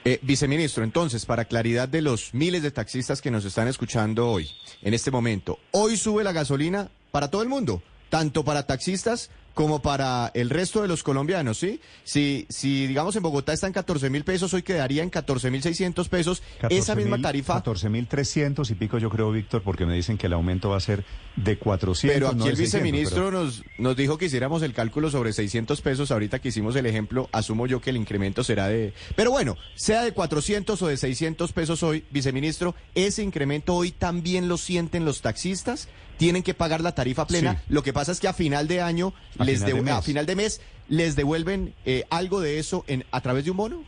Eh, 0.03 0.19
viceministro, 0.21 0.83
entonces, 0.83 1.25
para 1.25 1.45
claridad 1.45 1.87
de 1.87 2.01
los 2.01 2.33
miles 2.33 2.63
de 2.63 2.71
taxistas 2.71 3.21
que 3.21 3.31
nos 3.31 3.45
están 3.45 3.67
escuchando 3.67 4.29
hoy, 4.29 4.49
en 4.81 4.93
este 4.93 5.11
momento, 5.11 5.59
hoy 5.71 5.95
sube 5.95 6.23
la 6.23 6.31
gasolina 6.31 6.89
para 7.11 7.29
todo 7.29 7.43
el 7.43 7.49
mundo, 7.49 7.81
tanto 8.09 8.43
para 8.43 8.65
taxistas 8.65 9.29
como 9.59 9.81
para 9.81 10.31
el 10.35 10.49
resto 10.49 10.81
de 10.83 10.87
los 10.87 11.03
colombianos, 11.03 11.57
¿sí? 11.57 11.81
Si, 12.05 12.45
si 12.47 12.87
digamos 12.87 13.17
en 13.17 13.23
Bogotá 13.23 13.51
está 13.51 13.67
en 13.67 13.73
14 13.73 14.09
mil 14.09 14.23
pesos, 14.23 14.53
hoy 14.53 14.63
quedaría 14.63 15.03
en 15.03 15.09
14 15.09 15.51
mil 15.51 15.61
600 15.61 16.07
pesos. 16.07 16.41
Esa 16.69 16.95
misma 16.95 17.21
tarifa. 17.21 17.55
14 17.55 17.89
mil 17.89 18.07
300 18.07 18.71
y 18.71 18.75
pico, 18.75 18.99
yo 18.99 19.09
creo, 19.09 19.33
Víctor, 19.33 19.61
porque 19.61 19.85
me 19.85 19.93
dicen 19.93 20.17
que 20.17 20.27
el 20.27 20.33
aumento 20.33 20.69
va 20.69 20.77
a 20.77 20.79
ser 20.79 21.03
de 21.35 21.57
400. 21.57 22.15
Pero 22.15 22.29
aquí 22.29 22.47
el 22.47 22.55
viceministro 22.55 23.31
nos, 23.31 23.61
nos 23.77 23.97
dijo 23.97 24.17
que 24.17 24.27
hiciéramos 24.27 24.61
el 24.61 24.71
cálculo 24.71 25.11
sobre 25.11 25.33
600 25.33 25.81
pesos. 25.81 26.09
Ahorita 26.09 26.39
que 26.39 26.47
hicimos 26.47 26.77
el 26.77 26.85
ejemplo, 26.85 27.27
asumo 27.33 27.67
yo 27.67 27.81
que 27.81 27.89
el 27.89 27.97
incremento 27.97 28.45
será 28.45 28.69
de. 28.69 28.93
Pero 29.17 29.31
bueno, 29.31 29.57
sea 29.75 30.03
de 30.03 30.13
400 30.13 30.81
o 30.81 30.87
de 30.87 30.95
600 30.95 31.51
pesos 31.51 31.83
hoy, 31.83 32.05
viceministro, 32.11 32.75
ese 32.95 33.23
incremento 33.23 33.75
hoy 33.75 33.91
también 33.91 34.47
lo 34.47 34.55
sienten 34.55 35.03
los 35.03 35.21
taxistas 35.21 35.89
tienen 36.19 36.43
que 36.43 36.53
pagar 36.53 36.81
la 36.81 36.93
tarifa 36.93 37.25
plena. 37.25 37.63
Lo 37.69 37.81
que 37.81 37.93
pasa 37.93 38.11
es 38.11 38.19
que 38.19 38.27
a 38.27 38.33
final 38.33 38.67
de 38.67 38.81
año, 38.81 39.13
a, 39.39 39.45
les 39.45 39.63
final, 39.63 39.85
de 39.85 39.91
a 39.91 40.01
final 40.01 40.25
de 40.25 40.35
mes, 40.35 40.61
les 40.89 41.15
devuelven 41.15 41.73
eh, 41.85 42.03
algo 42.09 42.41
de 42.41 42.59
eso 42.59 42.83
en, 42.87 43.05
a 43.11 43.21
través 43.21 43.45
de 43.45 43.51
un 43.51 43.57
bono. 43.57 43.83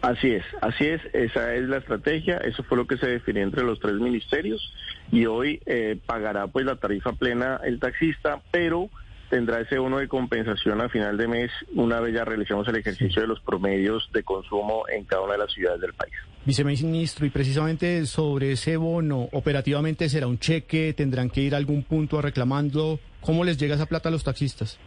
Así 0.00 0.30
es, 0.30 0.44
así 0.62 0.86
es, 0.86 1.02
esa 1.12 1.54
es 1.54 1.68
la 1.68 1.76
estrategia, 1.76 2.38
eso 2.38 2.62
fue 2.64 2.78
lo 2.78 2.86
que 2.86 2.96
se 2.96 3.06
definió 3.06 3.42
entre 3.42 3.62
los 3.62 3.78
tres 3.78 3.96
ministerios 3.96 4.72
y 5.12 5.26
hoy 5.26 5.60
eh, 5.66 5.98
pagará 6.06 6.46
pues 6.46 6.64
la 6.64 6.76
tarifa 6.76 7.12
plena 7.12 7.60
el 7.62 7.78
taxista, 7.78 8.40
pero 8.50 8.88
tendrá 9.32 9.60
ese 9.60 9.78
bono 9.78 9.96
de 9.96 10.08
compensación 10.08 10.82
a 10.82 10.90
final 10.90 11.16
de 11.16 11.26
mes 11.26 11.50
una 11.74 12.00
vez 12.00 12.14
ya 12.14 12.22
realicemos 12.22 12.68
el 12.68 12.76
ejercicio 12.76 13.22
de 13.22 13.28
los 13.28 13.40
promedios 13.40 14.06
de 14.12 14.22
consumo 14.22 14.84
en 14.94 15.06
cada 15.06 15.22
una 15.22 15.32
de 15.32 15.38
las 15.38 15.50
ciudades 15.50 15.80
del 15.80 15.94
país. 15.94 16.12
Viceministro, 16.44 17.24
y 17.24 17.30
precisamente 17.30 18.04
sobre 18.04 18.52
ese 18.52 18.76
bono, 18.76 19.30
operativamente 19.32 20.10
será 20.10 20.26
un 20.26 20.38
cheque, 20.38 20.92
tendrán 20.92 21.30
que 21.30 21.40
ir 21.40 21.54
a 21.54 21.56
algún 21.56 21.82
punto 21.82 22.18
a 22.18 22.22
reclamando. 22.22 23.00
¿Cómo 23.22 23.42
les 23.42 23.56
llega 23.56 23.76
esa 23.76 23.86
plata 23.86 24.10
a 24.10 24.12
los 24.12 24.22
taxistas? 24.22 24.78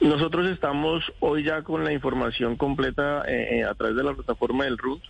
Nosotros 0.00 0.46
estamos 0.46 1.02
hoy 1.18 1.42
ya 1.42 1.62
con 1.62 1.82
la 1.82 1.92
información 1.92 2.54
completa 2.54 3.24
eh, 3.26 3.58
eh, 3.58 3.64
a 3.64 3.74
través 3.74 3.96
de 3.96 4.04
la 4.04 4.14
plataforma 4.14 4.66
del 4.66 4.78
RUT. 4.78 5.02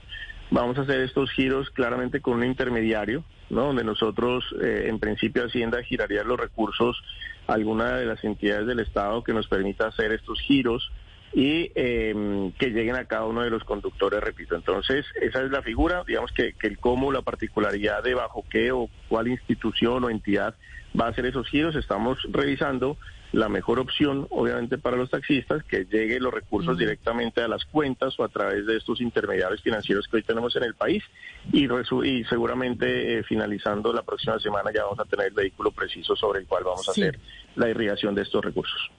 Vamos 0.51 0.77
a 0.79 0.83
hacer 0.83 1.01
estos 1.01 1.31
giros 1.31 1.71
claramente 1.71 2.21
con 2.21 2.39
un 2.39 2.45
intermediario, 2.45 3.25
¿no? 3.51 3.67
donde 3.67 3.85
nosotros, 3.85 4.45
eh, 4.61 4.87
en 4.89 4.99
principio, 4.99 5.45
Hacienda 5.45 5.83
giraría 5.83 6.25
los 6.25 6.41
recursos 6.41 7.01
a 7.47 7.55
alguna 7.55 7.97
de 7.97 8.07
las 8.07 8.23
entidades 8.25 8.67
del 8.67 8.81
Estado 8.81 9.23
que 9.23 9.33
nos 9.33 9.47
permita 9.47 9.87
hacer 9.87 10.13
estos 10.13 10.41
giros 10.41 10.91
y 11.33 11.71
eh, 11.77 12.51
que 12.59 12.71
lleguen 12.71 12.97
a 12.97 13.05
cada 13.05 13.27
uno 13.27 13.43
de 13.43 13.51
los 13.51 13.63
conductores, 13.63 14.21
repito. 14.21 14.57
Entonces, 14.57 15.07
esa 15.23 15.43
es 15.43 15.53
la 15.53 15.63
figura, 15.63 16.03
digamos 16.05 16.33
que, 16.33 16.55
que 16.55 16.67
el 16.67 16.79
cómo, 16.79 17.13
la 17.13 17.23
particularidad 17.23 18.03
de 18.03 18.15
bajo 18.15 18.45
qué 18.51 18.73
o 18.73 18.89
cuál 19.09 19.29
institución 19.29 20.03
o 20.03 20.11
entidad 20.11 20.57
va 21.01 21.07
a 21.07 21.11
hacer 21.11 21.27
esos 21.27 21.49
giros, 21.49 21.77
estamos 21.77 22.19
revisando 22.29 22.97
la 23.33 23.49
mejor 23.49 23.79
opción, 23.79 24.27
obviamente, 24.31 24.79
para 24.79 24.97
los 24.97 25.11
taxistas, 25.11 25.63
que 25.65 25.85
lleguen 25.85 26.23
los 26.23 26.35
recursos 26.35 26.77
directamente 26.77 27.43
a 27.43 27.49
las 27.49 27.65
cuentas 27.65 28.19
o 28.19 28.25
a 28.25 28.29
través 28.29 28.67
de 28.67 28.77
estos 28.77 29.01
intermediarios 29.01 29.63
financieros 29.63 30.09
que 30.09 30.17
hoy 30.17 30.23
tenemos 30.23 30.55
en 30.57 30.65
el 30.65 30.75
país. 30.75 31.05
Y, 31.53 31.69
y 32.05 32.25
seguramente 32.25 33.19
eh, 33.19 33.23
finalizando 33.23 33.93
la 33.93 34.03
próxima 34.03 34.39
semana 34.39 34.71
ya 34.75 34.85
vamos 34.85 34.99
a 34.99 35.05
tener 35.05 35.27
el 35.29 35.35
vehículo 35.35 35.71
preciso 35.71 36.17
sobre 36.17 36.41
el 36.41 36.47
cual 36.47 36.65
vamos 36.65 36.89
a 36.89 36.91
hacer 36.91 37.19
la 37.57 37.69
irrigación 37.69 38.15
de 38.15 38.23
estos 38.23 38.45
recursos. 38.45 38.91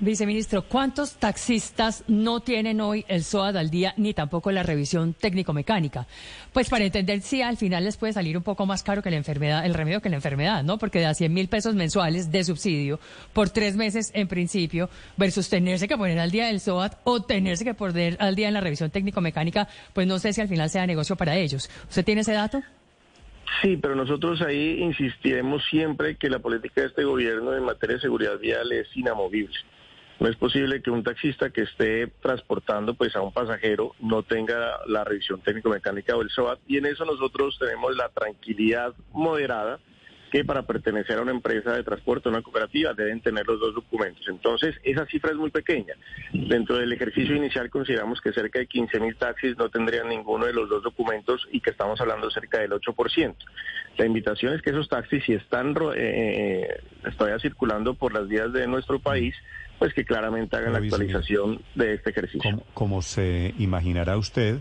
Viceministro, 0.00 0.62
¿cuántos 0.62 1.14
taxistas 1.14 2.02
no 2.08 2.40
tienen 2.40 2.80
hoy 2.80 3.04
el 3.06 3.22
SOAD 3.22 3.56
al 3.56 3.70
día 3.70 3.94
ni 3.96 4.14
tampoco 4.14 4.50
la 4.50 4.64
revisión 4.64 5.14
técnico-mecánica? 5.14 6.08
Pues 6.52 6.68
para 6.68 6.84
entender 6.84 7.20
si 7.20 7.40
al 7.40 7.56
final 7.56 7.84
les 7.84 7.96
puede 7.96 8.12
salir 8.12 8.36
un 8.36 8.42
poco 8.42 8.66
más 8.66 8.82
caro 8.82 9.00
que 9.00 9.10
la 9.10 9.16
enfermedad, 9.16 9.64
el 9.64 9.74
remedio 9.74 10.00
que 10.00 10.08
la 10.08 10.16
enfermedad, 10.16 10.64
¿no? 10.64 10.76
Porque 10.78 11.00
da 11.00 11.14
100 11.14 11.32
mil 11.32 11.48
pesos 11.48 11.76
mensuales 11.76 12.32
de 12.32 12.42
subsidio 12.42 12.98
por 13.32 13.50
tres 13.50 13.76
meses 13.76 14.10
en 14.14 14.26
principio 14.26 14.90
versus 15.16 15.48
tenerse 15.48 15.86
que 15.86 15.96
poner 15.96 16.18
al 16.18 16.32
día 16.32 16.50
el 16.50 16.58
SOAD 16.58 16.94
o 17.04 17.22
tenerse 17.22 17.64
que 17.64 17.74
poner 17.74 18.16
al 18.18 18.34
día 18.34 18.48
en 18.48 18.54
la 18.54 18.60
revisión 18.60 18.90
técnico-mecánica, 18.90 19.68
pues 19.92 20.08
no 20.08 20.18
sé 20.18 20.32
si 20.32 20.40
al 20.40 20.48
final 20.48 20.68
sea 20.68 20.84
negocio 20.84 21.14
para 21.14 21.36
ellos. 21.36 21.70
¿Usted 21.88 22.04
tiene 22.04 22.22
ese 22.22 22.32
dato? 22.32 22.60
Sí, 23.60 23.76
pero 23.76 23.94
nosotros 23.94 24.40
ahí 24.42 24.80
insistiremos 24.80 25.62
siempre 25.70 26.16
que 26.16 26.30
la 26.30 26.38
política 26.38 26.80
de 26.80 26.86
este 26.88 27.04
gobierno 27.04 27.54
en 27.54 27.64
materia 27.64 27.96
de 27.96 28.02
seguridad 28.02 28.38
vial 28.38 28.72
es 28.72 28.88
inamovible. 28.96 29.56
No 30.22 30.28
es 30.28 30.36
posible 30.36 30.80
que 30.82 30.90
un 30.92 31.02
taxista 31.02 31.50
que 31.50 31.62
esté 31.62 32.06
transportando 32.06 32.94
pues 32.94 33.16
a 33.16 33.20
un 33.22 33.32
pasajero 33.32 33.96
no 33.98 34.22
tenga 34.22 34.78
la 34.86 35.02
revisión 35.02 35.40
técnico-mecánica 35.40 36.14
o 36.14 36.22
el 36.22 36.30
SOAT 36.30 36.60
y 36.68 36.76
en 36.78 36.86
eso 36.86 37.04
nosotros 37.04 37.58
tenemos 37.58 37.96
la 37.96 38.08
tranquilidad 38.08 38.94
moderada 39.10 39.80
que 40.32 40.46
para 40.46 40.62
pertenecer 40.62 41.18
a 41.18 41.22
una 41.22 41.30
empresa 41.30 41.74
de 41.74 41.84
transporte, 41.84 42.30
una 42.30 42.40
cooperativa, 42.40 42.94
deben 42.94 43.20
tener 43.20 43.46
los 43.46 43.60
dos 43.60 43.74
documentos. 43.74 44.26
Entonces, 44.28 44.74
esa 44.82 45.04
cifra 45.04 45.30
es 45.30 45.36
muy 45.36 45.50
pequeña. 45.50 45.94
Dentro 46.32 46.78
del 46.78 46.90
ejercicio 46.90 47.36
inicial 47.36 47.68
consideramos 47.68 48.18
que 48.22 48.32
cerca 48.32 48.58
de 48.58 48.66
15 48.66 48.98
mil 48.98 49.14
taxis 49.16 49.58
no 49.58 49.68
tendrían 49.68 50.08
ninguno 50.08 50.46
de 50.46 50.54
los 50.54 50.70
dos 50.70 50.82
documentos 50.82 51.46
y 51.52 51.60
que 51.60 51.68
estamos 51.68 52.00
hablando 52.00 52.30
cerca 52.30 52.60
del 52.60 52.70
8%. 52.70 53.34
La 53.98 54.06
invitación 54.06 54.54
es 54.54 54.62
que 54.62 54.70
esos 54.70 54.88
taxis, 54.88 55.22
si 55.22 55.34
están 55.34 55.74
eh, 55.96 56.80
todavía 57.18 57.38
circulando 57.38 57.92
por 57.92 58.14
las 58.14 58.26
vías 58.26 58.50
de 58.54 58.66
nuestro 58.66 59.00
país, 59.00 59.34
pues 59.78 59.92
que 59.92 60.06
claramente 60.06 60.56
hagan 60.56 60.72
la 60.72 60.78
actualización 60.78 61.60
de 61.74 61.92
este 61.92 62.08
ejercicio. 62.08 62.62
como 62.72 63.02
se 63.02 63.52
imaginará 63.58 64.16
usted, 64.16 64.60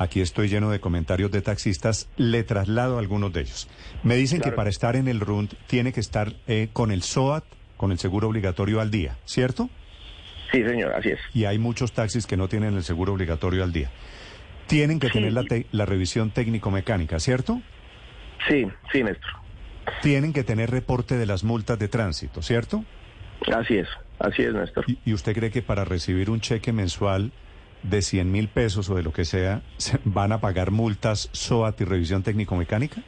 Aquí 0.00 0.22
estoy 0.22 0.48
lleno 0.48 0.70
de 0.70 0.80
comentarios 0.80 1.30
de 1.30 1.42
taxistas, 1.42 2.08
le 2.16 2.42
traslado 2.42 2.96
a 2.96 3.00
algunos 3.00 3.34
de 3.34 3.42
ellos. 3.42 3.68
Me 4.02 4.16
dicen 4.16 4.40
que 4.40 4.50
para 4.50 4.70
estar 4.70 4.96
en 4.96 5.08
el 5.08 5.20
RUND 5.20 5.52
tiene 5.66 5.92
que 5.92 6.00
estar 6.00 6.32
eh, 6.46 6.70
con 6.72 6.90
el 6.90 7.02
SOAT, 7.02 7.44
con 7.76 7.92
el 7.92 7.98
seguro 7.98 8.28
obligatorio 8.28 8.80
al 8.80 8.90
día, 8.90 9.18
¿cierto? 9.26 9.68
Sí, 10.52 10.64
señor, 10.64 10.94
así 10.94 11.10
es. 11.10 11.18
Y 11.34 11.44
hay 11.44 11.58
muchos 11.58 11.92
taxis 11.92 12.26
que 12.26 12.38
no 12.38 12.48
tienen 12.48 12.76
el 12.76 12.82
seguro 12.82 13.12
obligatorio 13.12 13.62
al 13.62 13.74
día. 13.74 13.90
Tienen 14.68 15.00
que 15.00 15.10
tener 15.10 15.34
la, 15.34 15.44
la 15.70 15.84
revisión 15.84 16.30
técnico-mecánica, 16.30 17.20
¿cierto? 17.20 17.60
Sí, 18.48 18.66
sí, 18.90 19.04
Néstor. 19.04 19.32
Tienen 20.00 20.32
que 20.32 20.44
tener 20.44 20.70
reporte 20.70 21.18
de 21.18 21.26
las 21.26 21.44
multas 21.44 21.78
de 21.78 21.88
tránsito, 21.88 22.40
¿cierto? 22.40 22.86
Así 23.54 23.76
es, 23.76 23.88
así 24.18 24.44
es, 24.44 24.54
Néstor. 24.54 24.86
¿Y 25.04 25.12
usted 25.12 25.34
cree 25.34 25.50
que 25.50 25.60
para 25.60 25.84
recibir 25.84 26.30
un 26.30 26.40
cheque 26.40 26.72
mensual 26.72 27.32
de 27.82 28.02
100 28.02 28.30
mil 28.30 28.48
pesos 28.48 28.88
o 28.90 28.94
de 28.94 29.02
lo 29.02 29.12
que 29.12 29.24
sea, 29.24 29.62
¿van 30.04 30.32
a 30.32 30.40
pagar 30.40 30.70
multas 30.70 31.28
SOAT 31.32 31.80
y 31.80 31.84
revisión 31.84 32.22
técnico-mecánica? 32.22 33.02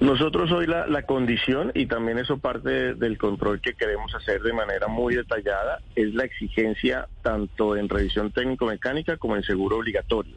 Nosotros 0.00 0.52
hoy 0.52 0.66
la, 0.66 0.86
la, 0.86 1.02
condición, 1.02 1.72
y 1.74 1.86
también 1.86 2.18
eso 2.18 2.38
parte 2.38 2.94
del 2.94 3.18
control 3.18 3.60
que 3.60 3.74
queremos 3.74 4.14
hacer 4.14 4.40
de 4.42 4.52
manera 4.52 4.86
muy 4.86 5.16
detallada, 5.16 5.80
es 5.96 6.14
la 6.14 6.24
exigencia 6.24 7.08
tanto 7.22 7.76
en 7.76 7.88
revisión 7.88 8.30
técnico-mecánica 8.30 9.16
como 9.16 9.34
en 9.34 9.42
seguro 9.42 9.78
obligatorio. 9.78 10.36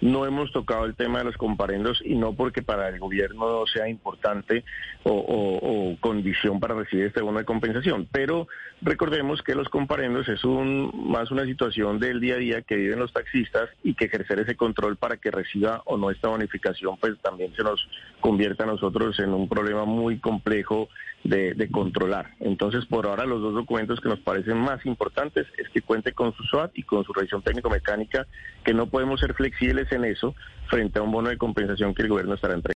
No 0.00 0.24
hemos 0.26 0.50
tocado 0.52 0.86
el 0.86 0.94
tema 0.94 1.18
de 1.18 1.26
los 1.26 1.36
comparendos 1.36 2.00
y 2.04 2.14
no 2.14 2.32
porque 2.32 2.62
para 2.62 2.88
el 2.88 2.98
gobierno 2.98 3.66
sea 3.66 3.88
importante 3.88 4.64
o, 5.02 5.96
condición 6.00 6.60
para 6.60 6.74
recibir 6.74 7.06
este 7.06 7.20
bono 7.20 7.38
de 7.38 7.44
compensación, 7.44 8.08
pero 8.10 8.48
recordemos 8.82 9.42
que 9.42 9.54
los 9.54 9.68
comparendos 9.68 10.28
es 10.28 10.44
un, 10.44 10.90
más 11.10 11.30
una 11.30 11.44
situación 11.44 11.98
del 11.98 12.20
día 12.20 12.34
a 12.34 12.38
día 12.38 12.62
que 12.62 12.76
viven 12.76 12.98
los 12.98 13.12
taxistas 13.12 13.68
y 13.82 13.94
que 13.94 14.06
ejercer 14.06 14.40
ese 14.40 14.56
control 14.56 14.96
para 14.96 15.16
que 15.16 15.30
reciba 15.30 15.82
o 15.84 15.96
no 15.96 16.10
esta 16.10 16.28
bonificación 16.28 16.96
pues 16.98 17.18
también 17.20 17.54
se 17.54 17.62
nos 17.62 17.86
convierte 18.20 18.62
a 18.62 18.66
nosotros 18.66 19.18
en 19.18 19.34
un 19.34 19.48
problema 19.48 19.84
muy 19.84 20.18
complejo 20.18 20.88
de, 21.24 21.68
controlar. 21.70 22.34
Entonces 22.40 22.86
por 22.86 23.06
ahora 23.06 23.24
los 23.24 23.40
dos 23.40 23.54
documentos 23.54 24.00
que 24.00 24.08
nos 24.08 24.20
parecen 24.20 24.58
más 24.58 24.84
importantes 24.86 25.46
es 25.58 25.68
que 25.68 25.82
cuente 25.82 26.12
con 26.12 26.32
su 26.32 26.42
SOAT 26.44 26.72
y 26.74 26.82
con 26.82 27.04
su 27.04 27.12
revisión 27.12 27.42
técnico-mecánica, 27.42 28.26
que 28.64 28.74
no 28.74 28.86
podemos 28.86 29.20
ser 29.20 29.34
flexibles 29.34 29.90
en 29.92 30.04
eso 30.04 30.34
frente 30.68 30.98
a 30.98 31.02
un 31.02 31.12
bono 31.12 31.28
de 31.28 31.36
compensación 31.36 31.94
que 31.94 32.02
el 32.02 32.08
gobierno 32.08 32.34
estará 32.34 32.54
entregando. 32.54 32.68